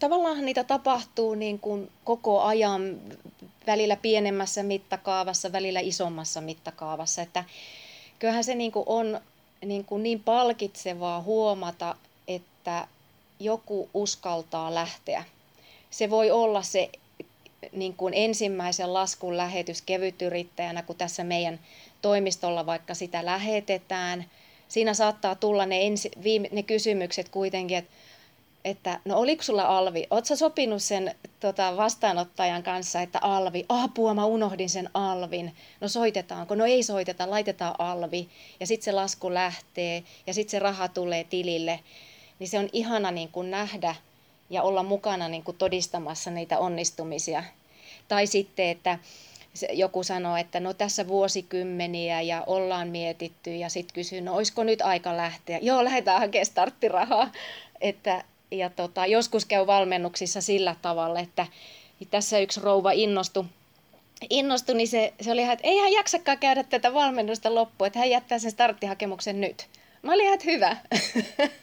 tavallaan 0.00 0.44
niitä 0.44 0.64
tapahtuu 0.64 1.34
niin 1.34 1.58
kuin 1.58 1.90
koko 2.04 2.42
ajan 2.42 3.00
välillä 3.66 3.96
pienemmässä 3.96 4.62
mittakaavassa, 4.62 5.52
välillä 5.52 5.80
isommassa 5.80 6.40
mittakaavassa. 6.40 7.22
Että 7.22 7.44
kyllähän 8.18 8.44
se 8.44 8.54
niin 8.54 8.72
kuin 8.72 8.84
on 8.86 9.20
niin, 9.64 9.84
kuin 9.84 10.02
niin 10.02 10.20
palkitsevaa 10.20 11.22
huomata, 11.22 11.96
että 12.28 12.86
joku 13.38 13.90
uskaltaa 13.94 14.74
lähteä. 14.74 15.24
Se 15.90 16.10
voi 16.10 16.30
olla 16.30 16.62
se 16.62 16.90
niin 17.72 17.94
kuin 17.94 18.14
ensimmäisen 18.14 18.94
laskun 18.94 19.36
lähetys 19.36 19.82
kevytyrittäjänä, 19.82 20.82
kun 20.82 20.96
tässä 20.96 21.24
meidän 21.24 21.60
toimistolla 22.02 22.66
vaikka 22.66 22.94
sitä 22.94 23.24
lähetetään. 23.24 24.24
Siinä 24.68 24.94
saattaa 24.94 25.34
tulla 25.34 25.66
ne, 25.66 25.86
ensi, 25.86 26.10
viime, 26.22 26.48
ne 26.52 26.62
kysymykset 26.62 27.28
kuitenkin, 27.28 27.76
että, 27.76 27.92
että 28.64 29.00
no 29.04 29.18
oliko 29.18 29.42
sulla 29.42 29.62
Alvi, 29.62 30.06
ootko 30.10 30.36
sopinut 30.36 30.82
sen 30.82 31.14
tota, 31.40 31.76
vastaanottajan 31.76 32.62
kanssa, 32.62 33.00
että 33.00 33.18
Alvi, 33.22 33.66
apua 33.68 34.14
mä 34.14 34.24
unohdin 34.24 34.70
sen 34.70 34.90
Alvin, 34.94 35.56
no 35.80 35.88
soitetaanko, 35.88 36.54
no 36.54 36.64
ei 36.64 36.82
soiteta, 36.82 37.30
laitetaan 37.30 37.74
Alvi. 37.78 38.28
Ja 38.60 38.66
sitten 38.66 38.84
se 38.84 38.92
lasku 38.92 39.34
lähtee 39.34 40.04
ja 40.26 40.34
sitten 40.34 40.50
se 40.50 40.58
raha 40.58 40.88
tulee 40.88 41.24
tilille, 41.24 41.80
niin 42.38 42.48
se 42.48 42.58
on 42.58 42.68
ihana 42.72 43.10
niin 43.10 43.28
kuin 43.28 43.50
nähdä, 43.50 43.94
ja 44.50 44.62
olla 44.62 44.82
mukana 44.82 45.28
niin 45.28 45.44
kuin 45.44 45.56
todistamassa 45.56 46.30
niitä 46.30 46.58
onnistumisia. 46.58 47.44
Tai 48.08 48.26
sitten, 48.26 48.68
että 48.68 48.98
joku 49.72 50.02
sanoo, 50.02 50.36
että 50.36 50.60
no 50.60 50.74
tässä 50.74 51.08
vuosikymmeniä 51.08 52.20
ja 52.20 52.44
ollaan 52.46 52.88
mietitty 52.88 53.56
ja 53.56 53.68
sitten 53.68 53.94
kysyy, 53.94 54.20
no 54.20 54.34
olisiko 54.34 54.64
nyt 54.64 54.82
aika 54.82 55.16
lähteä. 55.16 55.58
Joo, 55.62 55.84
lähdetään 55.84 56.20
hakemaan 56.20 56.46
starttirahaa. 56.46 57.30
Että, 57.80 58.24
ja 58.50 58.70
tota, 58.70 59.06
joskus 59.06 59.44
käy 59.44 59.66
valmennuksissa 59.66 60.40
sillä 60.40 60.76
tavalla, 60.82 61.20
että 61.20 61.46
tässä 62.10 62.38
yksi 62.38 62.60
rouva 62.60 62.92
innostui 62.92 63.44
innostui, 64.30 64.74
niin 64.74 64.88
se, 64.88 65.12
se 65.20 65.32
oli 65.32 65.40
ihan, 65.40 65.52
että 65.52 65.68
ei 65.68 65.78
hän 65.78 65.92
jaksakaan 65.92 66.38
käydä 66.38 66.62
tätä 66.62 66.94
valmennusta 66.94 67.54
loppuun, 67.54 67.86
että 67.86 67.98
hän 67.98 68.10
jättää 68.10 68.38
sen 68.38 68.50
starttihakemuksen 68.50 69.40
nyt. 69.40 69.68
Mä 70.02 70.12
olin 70.12 70.26
ihan 70.26 70.38
hyvä. 70.44 70.76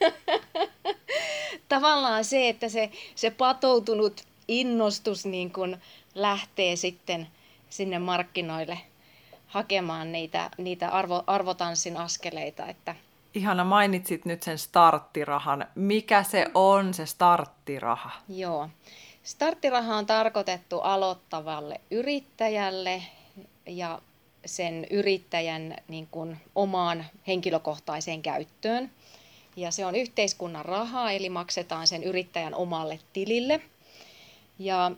Tavallaan 1.70 2.26
se, 2.26 2.50
että 2.50 2.70
se, 2.70 2.92
se 3.16 3.32
patoutunut 3.32 4.22
innostus 4.48 5.26
niin 5.26 5.54
kun 5.54 5.78
lähtee 6.16 6.76
sitten 6.76 7.28
sinne 7.70 8.00
markkinoille 8.00 8.80
hakemaan 9.48 10.12
niitä, 10.12 10.50
niitä 10.58 10.90
arvo, 10.90 11.24
arvotanssin 11.28 11.98
askeleita. 11.98 12.68
Että... 12.68 12.96
Ihana, 13.34 13.64
mainitsit 13.64 14.26
nyt 14.26 14.44
sen 14.44 14.58
starttirahan. 14.58 15.66
Mikä 15.76 16.24
se 16.24 16.46
on 16.54 16.94
se 16.94 17.06
starttiraha? 17.06 18.12
Joo. 18.30 18.70
Starttiraha 19.24 19.96
on 19.96 20.06
tarkoitettu 20.06 20.80
aloittavalle 20.80 21.82
yrittäjälle 21.92 23.04
ja 23.66 24.02
sen 24.46 24.88
yrittäjän 24.90 25.76
niin 25.88 26.08
kuin 26.12 26.38
omaan 26.56 27.06
henkilökohtaiseen 27.28 28.22
käyttöön. 28.22 28.92
Ja 29.56 29.72
se 29.72 29.86
on 29.86 29.96
yhteiskunnan 29.96 30.66
rahaa, 30.66 31.12
eli 31.12 31.30
maksetaan 31.30 31.88
sen 31.88 32.04
yrittäjän 32.04 32.56
omalle 32.56 33.00
tilille. 33.14 33.62
Ja 34.60 34.92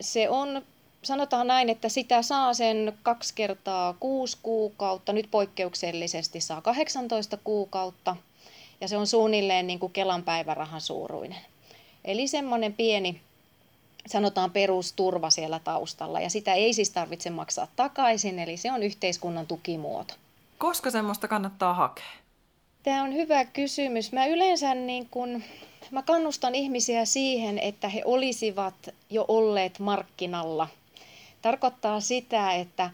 se 0.00 0.28
on, 0.28 0.62
sanotaan 1.02 1.46
näin, 1.46 1.70
että 1.70 1.88
sitä 1.88 2.22
saa 2.22 2.54
sen 2.54 2.98
kaksi 3.02 3.34
kertaa 3.34 3.94
kuusi 4.00 4.38
kuukautta, 4.42 5.12
nyt 5.12 5.30
poikkeuksellisesti 5.30 6.40
saa 6.40 6.60
18 6.60 7.38
kuukautta, 7.44 8.16
ja 8.80 8.88
se 8.88 8.96
on 8.96 9.06
suunnilleen 9.06 9.66
niin 9.66 9.78
kuin 9.78 9.92
Kelan 9.92 10.22
päivärahan 10.22 10.80
suuruinen. 10.80 11.38
Eli 12.04 12.28
semmoinen 12.28 12.74
pieni, 12.74 13.20
sanotaan 14.06 14.50
perusturva 14.50 15.30
siellä 15.30 15.58
taustalla, 15.58 16.20
ja 16.20 16.30
sitä 16.30 16.54
ei 16.54 16.72
siis 16.72 16.90
tarvitse 16.90 17.30
maksaa 17.30 17.66
takaisin, 17.76 18.38
eli 18.38 18.56
se 18.56 18.72
on 18.72 18.82
yhteiskunnan 18.82 19.46
tukimuoto. 19.46 20.14
Koska 20.58 20.90
semmoista 20.90 21.28
kannattaa 21.28 21.74
hakea? 21.74 22.04
Tämä 22.82 23.02
on 23.02 23.14
hyvä 23.14 23.44
kysymys. 23.44 24.12
Mä 24.12 24.26
yleensä 24.26 24.74
niin 24.74 25.08
kun, 25.10 25.42
mä 25.90 26.02
kannustan 26.02 26.54
ihmisiä 26.54 27.04
siihen, 27.04 27.58
että 27.58 27.88
he 27.88 28.02
olisivat 28.04 28.74
jo 29.10 29.24
olleet 29.28 29.78
markkinalla. 29.78 30.68
Tarkoittaa 31.42 32.00
sitä, 32.00 32.52
että, 32.52 32.90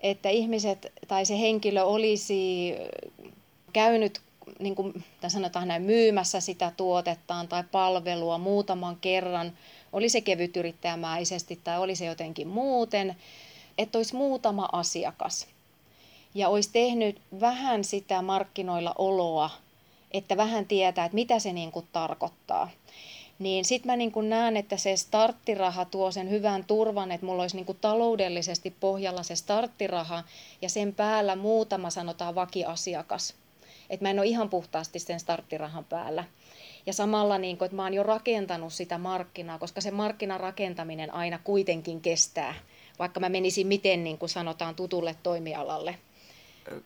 että 0.00 0.28
ihmiset 0.28 0.92
tai 1.08 1.24
se 1.24 1.40
henkilö 1.40 1.82
olisi 1.82 2.72
käynyt 3.72 4.20
niin 4.58 4.74
kuin 4.74 5.04
sanotaan 5.28 5.68
näin, 5.68 5.82
myymässä 5.82 6.40
sitä 6.40 6.72
tuotettaan 6.76 7.48
tai 7.48 7.64
palvelua 7.72 8.38
muutaman 8.38 8.96
kerran, 9.00 9.52
oli 9.92 10.08
se 10.08 10.20
kevytyrittäjämäisesti 10.20 11.60
tai 11.64 11.78
oli 11.78 11.96
se 11.96 12.04
jotenkin 12.04 12.48
muuten, 12.48 13.16
että 13.78 13.98
olisi 13.98 14.16
muutama 14.16 14.68
asiakas 14.72 15.46
ja 16.34 16.48
olisi 16.48 16.70
tehnyt 16.72 17.20
vähän 17.40 17.84
sitä 17.84 18.22
markkinoilla 18.22 18.94
oloa, 18.98 19.50
että 20.10 20.36
vähän 20.36 20.66
tietää, 20.66 21.04
että 21.04 21.14
mitä 21.14 21.38
se 21.38 21.52
niin 21.52 21.72
kuin 21.72 21.86
tarkoittaa. 21.92 22.70
Niin 23.38 23.64
sitten 23.64 23.92
mä 23.92 23.96
niin 23.96 24.12
näen, 24.28 24.56
että 24.56 24.76
se 24.76 24.96
starttiraha 24.96 25.84
tuo 25.84 26.10
sen 26.10 26.30
hyvän 26.30 26.64
turvan, 26.64 27.12
että 27.12 27.26
mulla 27.26 27.42
olisi 27.42 27.56
niin 27.56 27.78
taloudellisesti 27.80 28.74
pohjalla 28.80 29.22
se 29.22 29.36
starttiraha 29.36 30.24
ja 30.62 30.68
sen 30.68 30.94
päällä 30.94 31.36
muutama 31.36 31.90
sanotaan 31.90 32.34
vakiasiakas. 32.34 33.34
Että 33.90 34.04
mä 34.04 34.10
en 34.10 34.18
ole 34.18 34.26
ihan 34.26 34.50
puhtaasti 34.50 34.98
sen 34.98 35.20
starttirahan 35.20 35.84
päällä. 35.84 36.24
Ja 36.86 36.92
samalla, 36.92 37.38
niin 37.38 37.58
kuin, 37.58 37.66
että 37.66 37.76
mä 37.76 37.82
oon 37.82 37.94
jo 37.94 38.02
rakentanut 38.02 38.72
sitä 38.72 38.98
markkinaa, 38.98 39.58
koska 39.58 39.80
se 39.80 39.90
markkinan 39.90 40.40
rakentaminen 40.40 41.14
aina 41.14 41.38
kuitenkin 41.44 42.00
kestää, 42.00 42.54
vaikka 42.98 43.20
mä 43.20 43.28
menisin 43.28 43.66
miten 43.66 44.04
niin 44.04 44.18
kuin 44.18 44.28
sanotaan 44.28 44.74
tutulle 44.74 45.16
toimialalle 45.22 45.98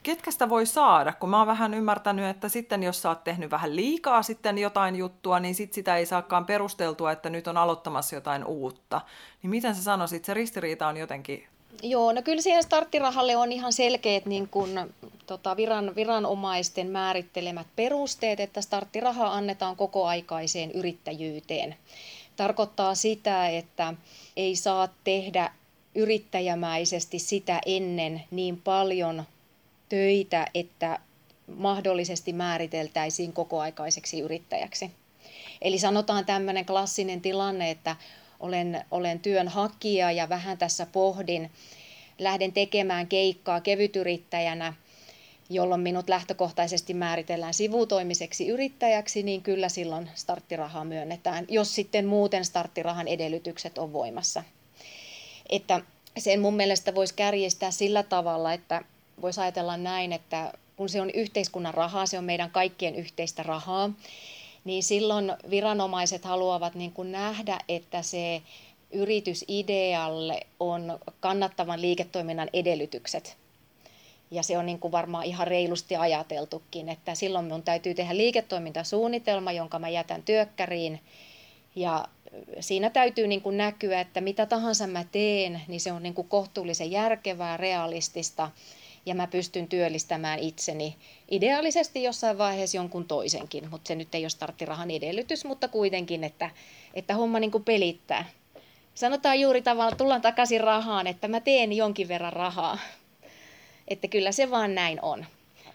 ketkä 0.03 0.31
sitä 0.31 0.49
voi 0.49 0.67
saada, 0.67 1.13
kun 1.13 1.31
mä 1.31 1.39
oon 1.39 1.47
vähän 1.47 1.75
ymmärtänyt, 1.75 2.27
että 2.27 2.49
sitten 2.49 2.83
jos 2.83 3.03
sä 3.03 3.09
oot 3.09 3.25
tehnyt 3.25 3.51
vähän 3.51 3.77
liikaa 3.77 4.23
sitten 4.23 4.59
jotain 4.59 4.97
juttua, 4.97 5.41
niin 5.41 5.55
sit 5.55 5.73
sitä 5.73 5.97
ei 5.97 6.07
saakaan 6.07 6.47
perusteltua, 6.47 7.13
että 7.13 7.31
nyt 7.31 7.49
on 7.49 7.57
aloittamassa 7.57 8.15
jotain 8.15 8.45
uutta. 8.45 9.01
Niin 9.43 9.51
miten 9.51 9.75
sä 9.75 9.83
sanoisit, 9.83 10.25
se 10.25 10.35
ristiriita 10.35 10.89
on 10.89 10.97
jotenkin... 10.97 11.47
Joo, 11.83 12.13
no 12.13 12.23
kyllä 12.23 12.43
siihen 12.43 12.63
starttirahalle 12.63 13.37
on 13.37 13.53
ihan 13.53 13.73
selkeät 13.73 14.27
niin 14.27 14.49
kun, 14.49 14.95
tota, 15.27 15.57
viran, 15.57 15.95
viranomaisten 15.97 16.87
määrittelemät 16.91 17.67
perusteet, 17.77 18.41
että 18.41 18.61
starttiraha 18.61 19.33
annetaan 19.33 19.77
kokoaikaiseen 19.77 20.71
yrittäjyyteen. 20.71 21.77
Tarkoittaa 22.37 22.95
sitä, 22.95 23.49
että 23.49 23.95
ei 24.37 24.57
saa 24.57 24.89
tehdä 25.05 25.51
yrittäjämäisesti 25.95 27.19
sitä 27.19 27.61
ennen 27.67 28.25
niin 28.31 28.61
paljon 28.65 29.25
töitä, 29.89 30.47
että 30.55 30.99
mahdollisesti 31.57 32.33
määriteltäisiin 32.33 33.33
kokoaikaiseksi 33.33 34.21
yrittäjäksi. 34.21 34.91
Eli 35.63 35.79
sanotaan 35.79 36.25
tämmöinen 36.27 36.67
klassinen 36.67 37.21
tilanne, 37.21 37.71
että 37.71 37.97
olen, 38.47 38.85
olen 38.91 39.21
työnhakija 39.21 40.13
ja 40.13 40.29
vähän 40.29 40.59
tässä 40.59 40.87
pohdin, 40.87 41.51
lähden 42.19 42.53
tekemään 42.53 43.07
keikkaa 43.07 43.61
kevytyrittäjänä, 43.61 44.73
jolloin 45.51 45.81
minut 45.81 46.09
lähtökohtaisesti 46.09 46.95
määritellään 46.95 47.55
sivutoimiseksi 47.55 48.49
yrittäjäksi, 48.49 49.23
niin 49.23 49.43
kyllä 49.43 49.69
silloin 49.69 50.11
starttirahaa 50.15 50.85
myönnetään, 50.85 51.45
jos 51.49 51.75
sitten 51.75 52.07
muuten 52.07 52.45
starttirahan 52.45 53.09
edellytykset 53.09 53.79
on 53.79 53.93
voimassa. 53.93 54.43
Että 55.49 55.81
sen 56.19 56.41
mun 56.41 56.55
mielestä 56.55 56.95
voisi 56.95 57.15
kärjistää 57.15 57.71
sillä 57.71 58.03
tavalla, 58.03 58.53
että 58.53 58.83
voisi 59.23 59.41
ajatella 59.41 59.77
näin, 59.77 60.13
että 60.13 60.53
kun 60.77 60.89
se 60.89 61.01
on 61.01 61.11
yhteiskunnan 61.11 61.75
rahaa, 61.75 62.07
se 62.07 62.19
on 62.19 62.25
meidän 62.25 62.51
kaikkien 62.51 62.95
yhteistä 62.95 63.43
rahaa, 63.43 63.91
niin 64.67 64.83
silloin 64.83 65.33
viranomaiset 65.51 66.25
haluavat 66.25 66.75
niin 66.75 66.93
kuin 66.93 67.13
nähdä, 67.13 67.59
että 67.69 68.03
se 68.03 68.43
yritysidealle 68.91 70.41
on 70.61 70.99
kannattavan 71.21 71.83
liiketoiminnan 71.83 72.49
edellytykset. 72.53 73.37
Ja 74.31 74.43
se 74.43 74.59
on 74.59 74.67
niin 74.67 74.79
kuin 74.79 74.93
varmaan 74.93 75.25
ihan 75.25 75.47
reilusti 75.47 75.97
ajateltukin, 75.97 76.89
että 76.89 77.15
silloin 77.15 77.45
minun 77.45 77.63
täytyy 77.63 77.95
tehdä 77.95 78.17
liiketoimintasuunnitelma, 78.17 79.53
jonka 79.53 79.79
mä 79.79 79.89
jätän 79.89 80.23
työkkäriin. 80.23 81.01
Ja 81.77 82.05
siinä 82.61 82.91
täytyy 82.91 83.27
niin 83.27 83.43
kuin 83.43 83.57
näkyä, 83.57 84.01
että 84.01 84.21
mitä 84.21 84.47
tahansa 84.47 84.87
mä 84.87 85.05
teen, 85.13 85.63
niin 85.69 85.81
se 85.81 85.93
on 85.93 86.03
niin 86.03 86.15
kuin 86.15 86.29
kohtuullisen 86.29 86.91
järkevää, 86.91 87.57
realistista 87.57 88.51
ja 89.07 89.15
mä 89.15 89.27
pystyn 89.27 89.69
työllistämään 89.69 90.39
itseni 90.39 90.97
ideaalisesti 91.31 92.03
jossain 92.03 92.39
vaiheessa 92.39 92.77
jonkun 92.77 93.05
toisenkin, 93.05 93.71
mutta 93.71 93.89
se 93.89 93.95
nyt 93.95 94.15
ei 94.15 94.25
ole 94.25 94.31
starttirahan 94.31 94.91
edellytys, 94.91 95.45
mutta 95.45 95.69
kuitenkin, 95.69 96.25
että, 96.25 96.51
että 96.95 97.15
homma 97.15 97.39
niin 97.41 97.51
kuin 97.51 97.65
pelittää. 97.65 98.25
Sanotaan 98.95 99.41
juuri 99.41 99.63
tavallaan, 99.63 99.97
tullaan 99.97 100.23
takaisin 100.23 100.61
rahaan, 100.61 101.07
että 101.07 101.29
mä 101.29 101.41
teen 101.41 101.73
jonkin 101.73 102.09
verran 102.09 102.33
rahaa. 102.33 102.79
Että 103.89 104.09
kyllä 104.09 104.33
se 104.33 104.51
vaan 104.51 104.75
näin 104.75 104.99
on. 105.03 105.27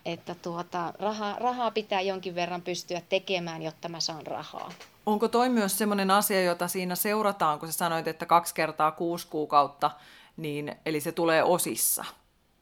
Että 0.06 0.36
tuota, 0.36 0.94
rahaa, 1.00 1.36
rahaa 1.40 1.72
pitää 1.72 2.02
jonkin 2.02 2.36
verran 2.36 2.62
pystyä 2.62 3.02
tekemään, 3.10 3.62
jotta 3.62 3.90
mä 3.90 4.00
saan 4.00 4.28
rahaa. 4.28 4.72
Onko 5.06 5.28
toi 5.28 5.50
myös 5.50 5.78
sellainen 5.78 6.12
asia, 6.12 6.44
jota 6.44 6.68
siinä 6.68 6.96
seurataan, 6.96 7.60
kun 7.60 7.72
sä 7.72 7.78
sanoit, 7.78 8.08
että 8.08 8.26
kaksi 8.26 8.54
kertaa 8.54 8.92
kuusi 8.92 9.28
kuukautta, 9.28 9.92
niin, 10.38 10.76
eli 10.86 11.02
se 11.02 11.12
tulee 11.12 11.44
osissa? 11.44 12.06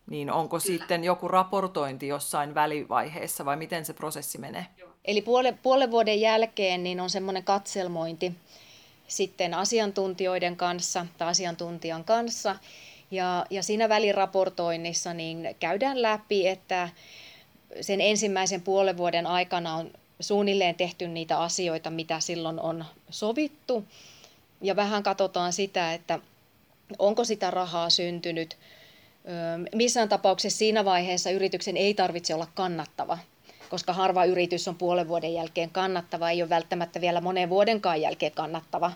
Niin 0.10 0.32
onko 0.32 0.60
Kyllä. 0.60 0.78
sitten 0.78 1.04
joku 1.04 1.28
raportointi 1.28 2.08
jossain 2.08 2.56
välivaiheessa 2.56 3.45
vai 3.45 3.58
miten 3.58 3.86
se 3.86 3.93
prosessi 3.93 4.38
menee? 4.38 4.65
Eli 5.06 5.22
puolen, 5.22 5.60
puolen 5.63 5.91
vuoden 5.91 6.22
jälkeen 6.22 6.84
niin 6.84 7.00
on 7.00 7.10
semmoinen 7.10 7.43
katselmointi 7.43 8.34
sitten 9.08 9.54
asiantuntijoiden 9.54 10.56
kanssa 10.56 11.06
tai 11.17 11.28
asiantuntijan 11.28 12.04
kanssa. 12.04 12.56
Ja, 13.12 13.45
ja 13.50 13.63
siinä 13.63 13.89
väliraportoinnissa 13.89 15.13
niin 15.13 15.56
käydään 15.60 16.02
läpi, 16.02 16.48
että 16.48 16.89
sen 17.82 18.02
ensimmäisen 18.02 18.62
puolen 18.62 18.98
vuoden 18.98 19.28
aikana 19.28 19.76
on 19.76 19.91
suunnilleen 20.19 20.76
tehty 20.76 21.08
niitä 21.08 21.39
asioita, 21.39 21.89
mitä 21.89 22.19
silloin 22.19 22.60
on 22.60 22.86
sovittu. 23.10 23.84
Ja 24.62 24.76
vähän 24.76 25.04
katsotaan 25.04 25.54
sitä, 25.54 25.93
että 25.93 26.19
onko 27.00 27.24
sitä 27.24 27.52
rahaa 27.52 27.89
syntynyt– 27.89 28.58
Missään 29.75 30.09
tapauksessa 30.09 30.57
siinä 30.57 30.85
vaiheessa 30.85 31.29
yrityksen 31.29 31.77
ei 31.77 31.93
tarvitse 31.93 32.33
olla 32.33 32.47
kannattava, 32.55 33.17
koska 33.69 33.93
harva 33.93 34.25
yritys 34.25 34.67
on 34.67 34.75
puolen 34.75 35.07
vuoden 35.07 35.33
jälkeen 35.33 35.69
kannattava, 35.69 36.29
ei 36.29 36.41
ole 36.41 36.49
välttämättä 36.49 37.01
vielä 37.01 37.21
monen 37.21 37.49
vuodenkaan 37.49 38.01
jälkeen 38.01 38.31
kannattava. 38.31 38.91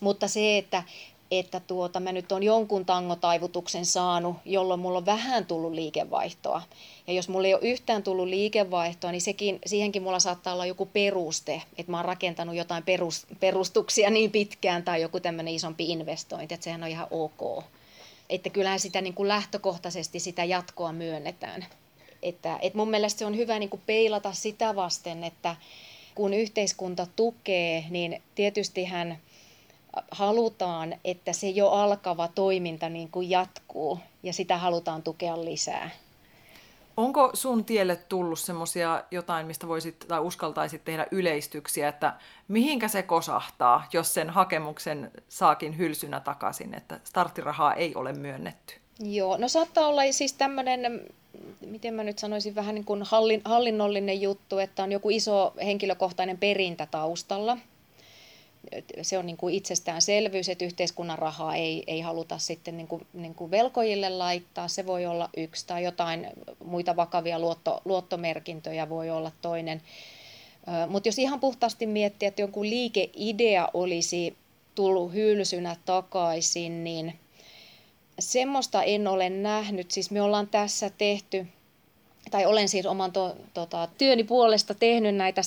Mutta 0.00 0.28
se, 0.28 0.58
että, 0.58 0.82
että 1.30 1.60
tuota, 1.60 2.00
mä 2.00 2.12
nyt 2.12 2.32
on 2.32 2.42
jonkun 2.42 2.84
tangotaivutuksen 2.84 3.86
saanut, 3.86 4.36
jolloin 4.44 4.80
mulla 4.80 4.98
on 4.98 5.06
vähän 5.06 5.46
tullut 5.46 5.72
liikevaihtoa. 5.72 6.62
Ja 7.06 7.12
jos 7.12 7.28
mulla 7.28 7.46
ei 7.46 7.54
ole 7.54 7.68
yhtään 7.68 8.02
tullut 8.02 8.28
liikevaihtoa, 8.28 9.12
niin 9.12 9.20
sekin, 9.20 9.58
siihenkin 9.66 10.02
mulla 10.02 10.20
saattaa 10.20 10.52
olla 10.52 10.66
joku 10.66 10.86
peruste, 10.86 11.62
että 11.78 11.92
mä 11.92 11.98
oon 11.98 12.04
rakentanut 12.04 12.56
jotain 12.56 12.82
perus, 12.82 13.26
perustuksia 13.40 14.10
niin 14.10 14.30
pitkään 14.30 14.82
tai 14.82 15.02
joku 15.02 15.20
tämmöinen 15.20 15.54
isompi 15.54 15.90
investointi, 15.90 16.54
että 16.54 16.64
sehän 16.64 16.82
on 16.82 16.88
ihan 16.88 17.06
ok 17.10 17.64
että 18.30 18.50
kyllähän 18.50 18.80
sitä 18.80 19.00
niin 19.00 19.14
kuin 19.14 19.28
lähtökohtaisesti 19.28 20.20
sitä 20.20 20.44
jatkoa 20.44 20.92
myönnetään. 20.92 21.66
Että, 22.22 22.58
että 22.62 22.76
mun 22.76 22.90
mielestä 22.90 23.18
se 23.18 23.26
on 23.26 23.36
hyvä 23.36 23.58
niin 23.58 23.70
kuin 23.70 23.82
peilata 23.86 24.32
sitä 24.32 24.76
vasten, 24.76 25.24
että 25.24 25.56
kun 26.14 26.34
yhteiskunta 26.34 27.06
tukee, 27.16 27.84
niin 27.90 28.22
tietysti 28.34 28.84
hän 28.84 29.18
halutaan, 30.10 30.94
että 31.04 31.32
se 31.32 31.48
jo 31.48 31.68
alkava 31.68 32.28
toiminta 32.28 32.88
niin 32.88 33.10
kuin 33.10 33.30
jatkuu 33.30 33.98
ja 34.22 34.32
sitä 34.32 34.58
halutaan 34.58 35.02
tukea 35.02 35.44
lisää. 35.44 35.90
Onko 36.98 37.30
sun 37.34 37.64
tielle 37.64 37.96
tullut 37.96 38.38
semmoisia 38.38 39.04
jotain, 39.10 39.46
mistä 39.46 39.68
voisit 39.68 40.04
tai 40.08 40.20
uskaltaisit 40.20 40.84
tehdä 40.84 41.06
yleistyksiä, 41.10 41.88
että 41.88 42.14
mihinkä 42.48 42.88
se 42.88 43.02
kosahtaa, 43.02 43.88
jos 43.92 44.14
sen 44.14 44.30
hakemuksen 44.30 45.10
saakin 45.28 45.78
hylsynä 45.78 46.20
takaisin, 46.20 46.74
että 46.74 47.00
starttirahaa 47.04 47.74
ei 47.74 47.94
ole 47.94 48.12
myönnetty? 48.12 48.74
Joo, 49.00 49.36
no 49.36 49.48
saattaa 49.48 49.86
olla 49.86 50.02
siis 50.10 50.32
tämmöinen, 50.32 51.00
miten 51.66 51.94
mä 51.94 52.04
nyt 52.04 52.18
sanoisin, 52.18 52.54
vähän 52.54 52.74
niin 52.74 52.84
kuin 52.84 53.02
hallin, 53.02 53.42
hallinnollinen 53.44 54.20
juttu, 54.20 54.58
että 54.58 54.82
on 54.82 54.92
joku 54.92 55.10
iso 55.10 55.54
henkilökohtainen 55.64 56.38
perintä 56.38 56.86
taustalla. 56.90 57.58
Se 59.02 59.18
on 59.18 59.26
niin 59.26 59.36
kuin 59.36 59.54
itsestäänselvyys, 59.54 60.48
että 60.48 60.64
yhteiskunnan 60.64 61.18
rahaa 61.18 61.54
ei, 61.54 61.84
ei 61.86 62.00
haluta 62.00 62.38
sitten 62.38 62.76
niin 62.76 62.88
kuin, 62.88 63.06
niin 63.12 63.34
kuin 63.34 63.50
velkojille 63.50 64.08
laittaa. 64.08 64.68
Se 64.68 64.86
voi 64.86 65.06
olla 65.06 65.30
yksi 65.36 65.66
tai 65.66 65.84
jotain 65.84 66.26
muita 66.64 66.96
vakavia 66.96 67.38
luotto, 67.38 67.82
luottomerkintöjä 67.84 68.88
voi 68.88 69.10
olla 69.10 69.32
toinen. 69.42 69.82
Mutta 70.88 71.08
jos 71.08 71.18
ihan 71.18 71.40
puhtaasti 71.40 71.86
miettii, 71.86 72.26
että 72.26 72.42
jonkun 72.42 72.70
liikeidea 72.70 73.68
olisi 73.74 74.36
tullut 74.74 75.12
hylsynä 75.12 75.76
takaisin, 75.84 76.84
niin 76.84 77.18
semmoista 78.18 78.82
en 78.82 79.08
ole 79.08 79.30
nähnyt. 79.30 79.90
Siis 79.90 80.10
me 80.10 80.22
ollaan 80.22 80.48
tässä 80.48 80.90
tehty, 80.90 81.46
tai 82.30 82.46
olen 82.46 82.68
siis 82.68 82.86
oman 82.86 83.12
to, 83.12 83.36
tota, 83.54 83.88
työni 83.98 84.24
puolesta 84.24 84.74
tehnyt 84.74 85.14
näitä 85.14 85.42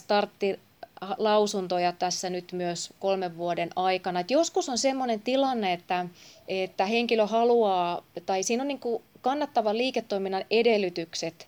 starttilausuntoja 1.06 1.92
tässä 1.92 2.30
nyt 2.30 2.52
myös 2.52 2.94
kolmen 3.00 3.38
vuoden 3.38 3.70
aikana. 3.76 4.20
Et 4.20 4.32
joskus 4.32 4.70
on 4.70 4.78
semmoinen 4.78 5.22
tilanne, 5.22 5.74
että, 5.74 6.06
että 6.48 6.86
henkilö 6.86 7.26
haluaa, 7.26 8.04
tai 8.26 8.44
siinä 8.44 8.64
on 8.64 8.68
niin 8.68 8.80
kuin 8.80 9.04
kannattavan 9.22 9.78
liiketoiminnan 9.78 10.46
edellytykset, 10.50 11.48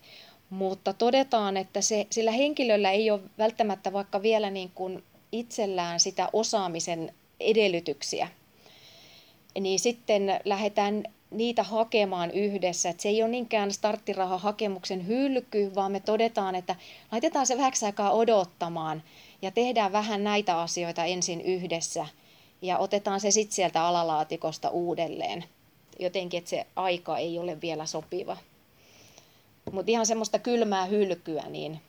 mutta 0.50 0.92
todetaan, 0.92 1.56
että 1.56 1.80
se, 1.80 2.06
sillä 2.10 2.30
henkilöllä 2.30 2.90
ei 2.90 3.10
ole 3.10 3.20
välttämättä 3.38 3.92
vaikka 3.92 4.22
vielä 4.22 4.50
niin 4.50 4.70
kuin 4.74 5.04
itsellään 5.32 6.00
sitä 6.00 6.28
osaamisen 6.32 7.14
edellytyksiä, 7.40 8.28
niin 9.60 9.78
sitten 9.78 10.40
lähdetään 10.44 11.04
niitä 11.34 11.62
hakemaan 11.62 12.30
yhdessä. 12.30 12.88
Että 12.88 13.02
se 13.02 13.08
ei 13.08 13.22
ole 13.22 13.30
niinkään 13.30 13.72
starttirahahakemuksen 13.72 15.06
hylky, 15.06 15.74
vaan 15.74 15.92
me 15.92 16.00
todetaan, 16.00 16.54
että 16.54 16.76
laitetaan 17.12 17.46
se 17.46 17.58
vähäksi 17.58 17.86
aikaa 17.86 18.10
odottamaan 18.10 19.02
ja 19.42 19.50
tehdään 19.50 19.92
vähän 19.92 20.24
näitä 20.24 20.60
asioita 20.60 21.04
ensin 21.04 21.40
yhdessä 21.40 22.06
ja 22.62 22.78
otetaan 22.78 23.20
se 23.20 23.30
sitten 23.30 23.54
sieltä 23.54 23.86
alalaatikosta 23.86 24.68
uudelleen. 24.68 25.44
Jotenkin, 25.98 26.38
että 26.38 26.50
se 26.50 26.66
aika 26.76 27.18
ei 27.18 27.38
ole 27.38 27.60
vielä 27.60 27.86
sopiva. 27.86 28.36
Mutta 29.72 29.90
ihan 29.90 30.06
semmoista 30.06 30.38
kylmää 30.38 30.84
hylkyä, 30.84 31.42
niin 31.48 31.80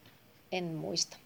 en 0.51 0.63
muista. 0.63 1.17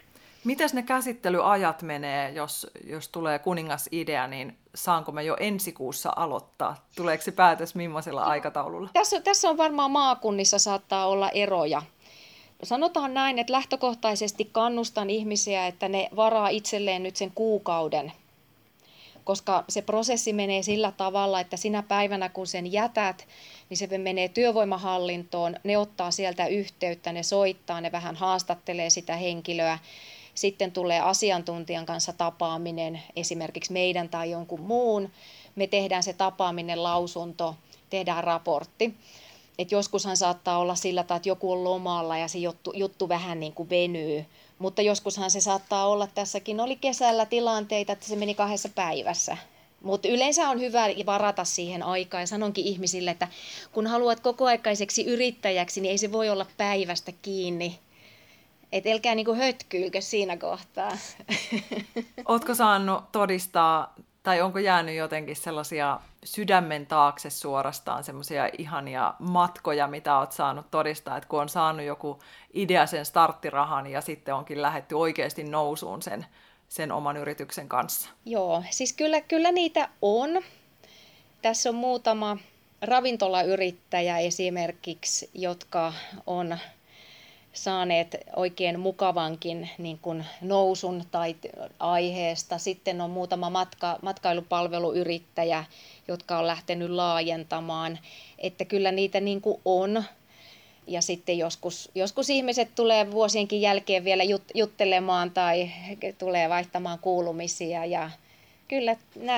Mitäs 0.44 0.74
ne 0.74 0.84
käsittelyajat 0.84 1.82
menee, 1.82 2.32
jos, 2.32 2.68
jos 2.84 3.10
tulee 3.10 3.40
kuningasidea, 3.40 4.28
niin 4.28 4.58
saanko 4.76 5.12
me 5.12 5.24
jo 5.24 5.38
ensi 5.40 5.72
kuussa 5.72 6.14
aloittaa? 6.16 6.86
Tuleeko 6.96 7.24
se 7.24 7.32
päätös 7.32 7.76
millaisella 7.76 8.24
aikataululla? 8.24 8.90
Tässä, 8.94 9.22
tässä 9.22 9.50
on 9.50 9.58
varmaan 9.58 9.92
maakunnissa 9.92 10.60
saattaa 10.60 11.08
olla 11.08 11.30
eroja. 11.30 11.82
Sanotaan 12.64 13.14
näin, 13.14 13.40
että 13.40 13.54
lähtökohtaisesti 13.54 14.50
kannustan 14.52 15.10
ihmisiä, 15.10 15.68
että 15.68 15.90
ne 15.90 16.10
varaa 16.16 16.50
itselleen 16.50 17.04
nyt 17.04 17.16
sen 17.16 17.32
kuukauden, 17.36 18.12
koska 19.24 19.64
se 19.70 19.82
prosessi 19.82 20.34
menee 20.34 20.64
sillä 20.64 20.92
tavalla, 20.92 21.40
että 21.40 21.58
sinä 21.58 21.84
päivänä 21.84 22.30
kun 22.30 22.48
sen 22.48 22.72
jätät, 22.72 23.28
niin 23.70 23.78
se 23.78 23.98
menee 23.98 24.30
työvoimahallintoon, 24.30 25.56
ne 25.64 25.78
ottaa 25.78 26.12
sieltä 26.12 26.48
yhteyttä, 26.48 27.14
ne 27.14 27.24
soittaa, 27.24 27.82
ne 27.82 27.92
vähän 27.92 28.16
haastattelee 28.16 28.90
sitä 28.90 29.16
henkilöä, 29.16 29.80
sitten 30.40 30.72
tulee 30.72 31.00
asiantuntijan 31.00 31.86
kanssa 31.86 32.14
tapaaminen, 32.14 33.02
esimerkiksi 33.16 33.74
meidän 33.74 34.10
tai 34.10 34.32
jonkun 34.32 34.62
muun. 34.62 35.10
Me 35.56 35.68
tehdään 35.68 36.04
se 36.04 36.14
tapaaminen, 36.14 36.84
lausunto, 36.84 37.56
tehdään 37.90 38.24
raportti. 38.24 38.94
Et 39.58 39.72
joskushan 39.72 40.18
saattaa 40.18 40.58
olla 40.58 40.76
sillä 40.76 41.04
tavalla, 41.04 41.18
että 41.18 41.30
joku 41.30 41.52
on 41.52 41.64
lomalla 41.64 42.18
ja 42.18 42.28
se 42.28 42.38
juttu, 42.38 42.74
juttu 42.76 43.10
vähän 43.10 43.40
niin 43.40 43.54
kuin 43.54 43.70
venyy. 43.70 44.26
Mutta 44.60 44.82
joskushan 44.82 45.32
se 45.32 45.42
saattaa 45.42 45.88
olla, 45.88 46.08
tässäkin 46.08 46.60
oli 46.60 46.76
kesällä 46.76 47.26
tilanteita, 47.26 47.94
että 47.94 48.06
se 48.06 48.16
meni 48.16 48.36
kahdessa 48.36 48.70
päivässä. 48.70 49.38
Mutta 49.84 50.08
yleensä 50.08 50.50
on 50.50 50.60
hyvä 50.60 50.86
varata 51.06 51.44
siihen 51.44 51.84
aikaa 51.84 52.20
ja 52.20 52.28
sanonkin 52.28 52.66
ihmisille, 52.66 53.12
että 53.12 53.28
kun 53.72 53.88
haluat 53.88 54.20
kokoaikaiseksi 54.20 55.06
yrittäjäksi, 55.06 55.82
niin 55.82 55.92
ei 55.92 55.98
se 55.98 56.12
voi 56.12 56.30
olla 56.30 56.46
päivästä 56.58 57.12
kiinni 57.22 57.80
et 58.72 58.86
elkää 58.86 59.16
niinku 59.16 59.36
hötkyilkö 59.36 60.02
siinä 60.02 60.38
kohtaa. 60.38 60.92
Ootko 62.28 62.56
saanut 62.56 63.12
todistaa, 63.12 63.94
tai 64.24 64.42
onko 64.42 64.60
jäänyt 64.60 64.96
jotenkin 64.96 65.36
sellaisia 65.36 66.00
sydämen 66.24 66.88
taakse 66.88 67.30
suorastaan 67.30 68.04
semmoisia 68.04 68.50
ihania 68.58 69.14
matkoja, 69.20 69.88
mitä 69.88 70.20
oot 70.20 70.32
saanut 70.32 70.72
todistaa, 70.72 71.18
että 71.18 71.30
kun 71.30 71.42
on 71.42 71.50
saanut 71.50 71.86
joku 71.86 72.20
idea 72.54 72.86
sen 72.86 73.06
starttirahan 73.06 73.88
ja 73.88 74.02
sitten 74.02 74.36
onkin 74.36 74.62
lähetty 74.62 74.96
oikeasti 74.96 75.44
nousuun 75.44 76.02
sen, 76.02 76.26
sen 76.70 76.92
oman 76.92 77.18
yrityksen 77.18 77.70
kanssa? 77.70 78.10
Joo, 78.26 78.64
siis 78.70 78.94
kyllä, 78.94 79.22
kyllä 79.22 79.52
niitä 79.52 79.90
on. 80.02 80.30
Tässä 81.42 81.70
on 81.70 81.76
muutama 81.76 82.38
ravintolayrittäjä 82.82 84.18
esimerkiksi, 84.18 85.30
jotka 85.34 85.94
on 86.28 86.58
saaneet 87.54 88.18
oikein 88.36 88.80
mukavankin 88.80 89.70
niin 89.78 90.00
kuin 90.02 90.26
nousun 90.42 91.04
tai 91.12 91.36
aiheesta. 91.80 92.58
Sitten 92.58 93.02
on 93.02 93.10
muutama 93.10 93.50
matka, 93.50 94.00
matkailupalveluyrittäjä, 94.02 95.64
jotka 96.08 96.40
on 96.40 96.48
lähtenyt 96.48 96.90
laajentamaan, 96.90 98.00
että 98.38 98.66
kyllä 98.66 98.92
niitä 98.92 99.20
niin 99.20 99.42
kuin 99.42 99.62
on. 99.66 100.04
Ja 100.88 101.02
sitten 101.02 101.38
joskus, 101.38 101.92
joskus 101.96 102.30
ihmiset 102.30 102.70
tulee 102.76 103.12
vuosienkin 103.12 103.62
jälkeen 103.62 104.04
vielä 104.04 104.24
jut, 104.24 104.44
juttelemaan 104.54 105.32
tai 105.32 105.70
tulee 106.18 106.50
vaihtamaan 106.50 107.00
kuulumisia 107.00 107.86
ja 107.86 108.10
kyllä 108.68 108.96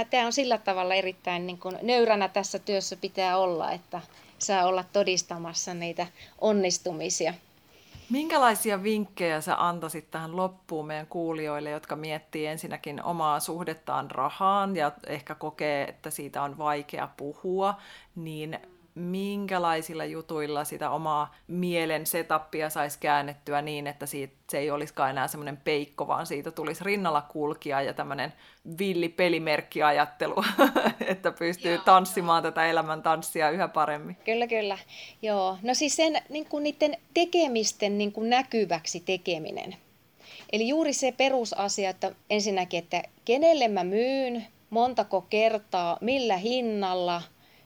tämä 0.09 0.25
on 0.25 0.33
sillä 0.33 0.57
tavalla 0.57 0.95
erittäin 0.95 1.47
niin 1.47 1.57
kuin 1.57 1.77
nöyränä 1.81 2.27
tässä 2.27 2.59
työssä 2.59 2.95
pitää 2.95 3.37
olla, 3.37 3.71
että 3.71 4.01
saa 4.39 4.65
olla 4.65 4.83
todistamassa 4.93 5.73
niitä 5.73 6.07
onnistumisia. 6.41 7.33
Minkälaisia 8.11 8.83
vinkkejä 8.83 9.41
sä 9.41 9.67
antaisit 9.67 10.11
tähän 10.11 10.35
loppuun 10.35 10.87
meidän 10.87 11.07
kuulijoille, 11.07 11.69
jotka 11.69 11.95
miettii 11.95 12.45
ensinnäkin 12.45 13.03
omaa 13.03 13.39
suhdettaan 13.39 14.11
rahaan 14.11 14.75
ja 14.75 14.91
ehkä 15.07 15.35
kokee, 15.35 15.83
että 15.83 16.09
siitä 16.09 16.43
on 16.43 16.57
vaikea 16.57 17.09
puhua, 17.17 17.75
niin 18.15 18.59
minkälaisilla 18.95 20.05
jutuilla 20.05 20.63
sitä 20.63 20.89
omaa 20.89 21.35
mielen 21.47 22.05
setupia 22.05 22.69
saisi 22.69 22.99
käännettyä 22.99 23.61
niin, 23.61 23.87
että 23.87 24.05
siitä, 24.05 24.33
se 24.49 24.57
ei 24.57 24.71
olisikaan 24.71 25.09
enää 25.09 25.27
semmoinen 25.27 25.57
peikko, 25.57 26.07
vaan 26.07 26.25
siitä 26.25 26.51
tulisi 26.51 26.83
rinnalla 26.83 27.21
kulkija 27.21 27.81
ja 27.81 27.93
tämmöinen 27.93 28.33
villi 28.79 29.09
pelimerkkiajattelu, 29.09 30.43
että 31.07 31.31
pystyy 31.31 31.73
joo, 31.73 31.83
tanssimaan 31.85 32.43
joo. 32.43 32.51
tätä 32.51 32.65
elämän 32.65 33.03
tanssia 33.03 33.49
yhä 33.49 33.67
paremmin. 33.67 34.15
Kyllä, 34.15 34.47
kyllä. 34.47 34.77
Joo. 35.21 35.57
No 35.61 35.73
siis 35.73 35.95
sen 35.95 36.21
niin 36.29 36.45
kuin 36.45 36.63
niiden 36.63 36.97
tekemisten 37.13 37.97
niin 37.97 38.11
kuin 38.11 38.29
näkyväksi 38.29 38.99
tekeminen. 38.99 39.75
Eli 40.51 40.67
juuri 40.67 40.93
se 40.93 41.11
perusasia, 41.11 41.89
että 41.89 42.15
ensinnäkin, 42.29 42.77
että 42.77 43.03
kenelle 43.25 43.67
mä 43.67 43.83
myyn, 43.83 44.47
montako 44.69 45.21
kertaa, 45.21 45.97
millä 46.01 46.37
hinnalla, 46.37 47.21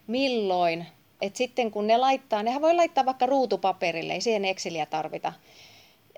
milloin, 0.07 0.85
et 1.25 1.35
sitten 1.35 1.71
kun 1.71 1.88
ne 1.88 1.97
laittaa, 1.97 2.43
nehän 2.43 2.61
voi 2.61 2.75
laittaa 2.75 3.05
vaikka 3.05 3.25
ruutupaperille, 3.25 4.13
ei 4.13 4.21
siihen 4.21 4.45
Exceliä 4.45 4.85
tarvita. 4.85 5.33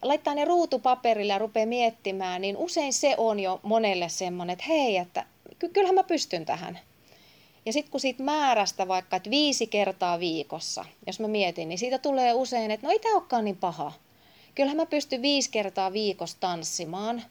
Laittaa 0.01 0.35
ne 0.35 0.45
ruutupaperille 0.45 1.33
ja 1.33 1.39
rupeaa 1.39 1.65
miettimään, 1.65 2.41
niin 2.41 2.57
usein 2.57 2.93
se 2.93 3.15
on 3.17 3.39
jo 3.39 3.59
monelle 3.63 4.09
semmoinen, 4.09 4.53
että 4.53 4.65
hei, 4.67 4.97
että 4.97 5.25
ky- 5.59 5.69
kyllähän 5.69 5.95
mä 5.95 6.03
pystyn 6.03 6.45
tähän. 6.45 6.79
Ja 7.65 7.73
sitten 7.73 7.91
kun 7.91 7.99
siitä 7.99 8.23
määrästä 8.23 8.87
vaikka, 8.87 9.15
että 9.15 9.29
viisi 9.29 9.67
kertaa 9.67 10.19
viikossa, 10.19 10.85
jos 11.07 11.19
mä 11.19 11.27
mietin, 11.27 11.69
niin 11.69 11.79
siitä 11.79 11.97
tulee 11.97 12.33
usein, 12.33 12.71
että 12.71 12.87
no 12.87 12.91
ei 12.91 12.99
tämä 12.99 13.15
olekaan 13.15 13.45
niin 13.45 13.57
paha. 13.57 13.91
Kyllähän 14.55 14.77
mä 14.77 14.85
pystyn 14.85 15.21
viisi 15.21 15.49
kertaa 15.51 15.93
viikossa 15.93 16.37
tanssimaan 16.39 17.23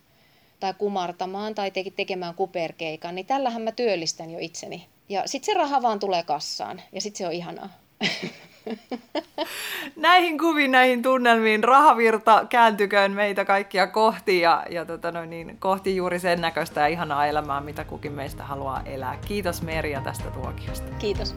tai 0.60 0.74
kumartamaan 0.74 1.54
tai 1.54 1.70
tekemään 1.96 2.34
kuperkeikan, 2.34 3.14
niin 3.14 3.26
tällähän 3.26 3.62
mä 3.62 3.72
työllistän 3.72 4.30
jo 4.30 4.38
itseni. 4.38 4.86
Ja 5.09 5.23
sitten 5.27 5.55
se 5.55 5.59
raha 5.59 5.83
vaan 5.83 5.99
tulee 5.99 6.23
kassaan 6.23 6.83
ja 6.92 7.01
sitten 7.01 7.19
se 7.19 7.27
on 7.27 7.33
ihanaa. 7.33 7.69
näihin 9.97 10.38
kuviin, 10.38 10.71
näihin 10.71 11.03
tunnelmiin 11.03 11.64
rahavirta 11.64 12.47
kääntyköön 12.49 13.12
meitä 13.12 13.45
kaikkia 13.45 13.87
kohti 13.87 14.40
ja, 14.40 14.64
ja 14.71 14.85
tota 14.85 15.12
no 15.12 15.25
niin, 15.25 15.57
kohti 15.59 15.97
juuri 15.97 16.19
sen 16.19 16.40
näköistä 16.40 16.81
ja 16.81 16.87
ihanaa 16.87 17.27
elämää, 17.27 17.61
mitä 17.61 17.85
kukin 17.85 18.12
meistä 18.12 18.45
haluaa 18.45 18.83
elää. 18.85 19.19
Kiitos 19.29 19.62
Merja 19.62 20.01
tästä 20.01 20.31
tuokiosta. 20.31 20.92
Kiitos. 20.99 21.37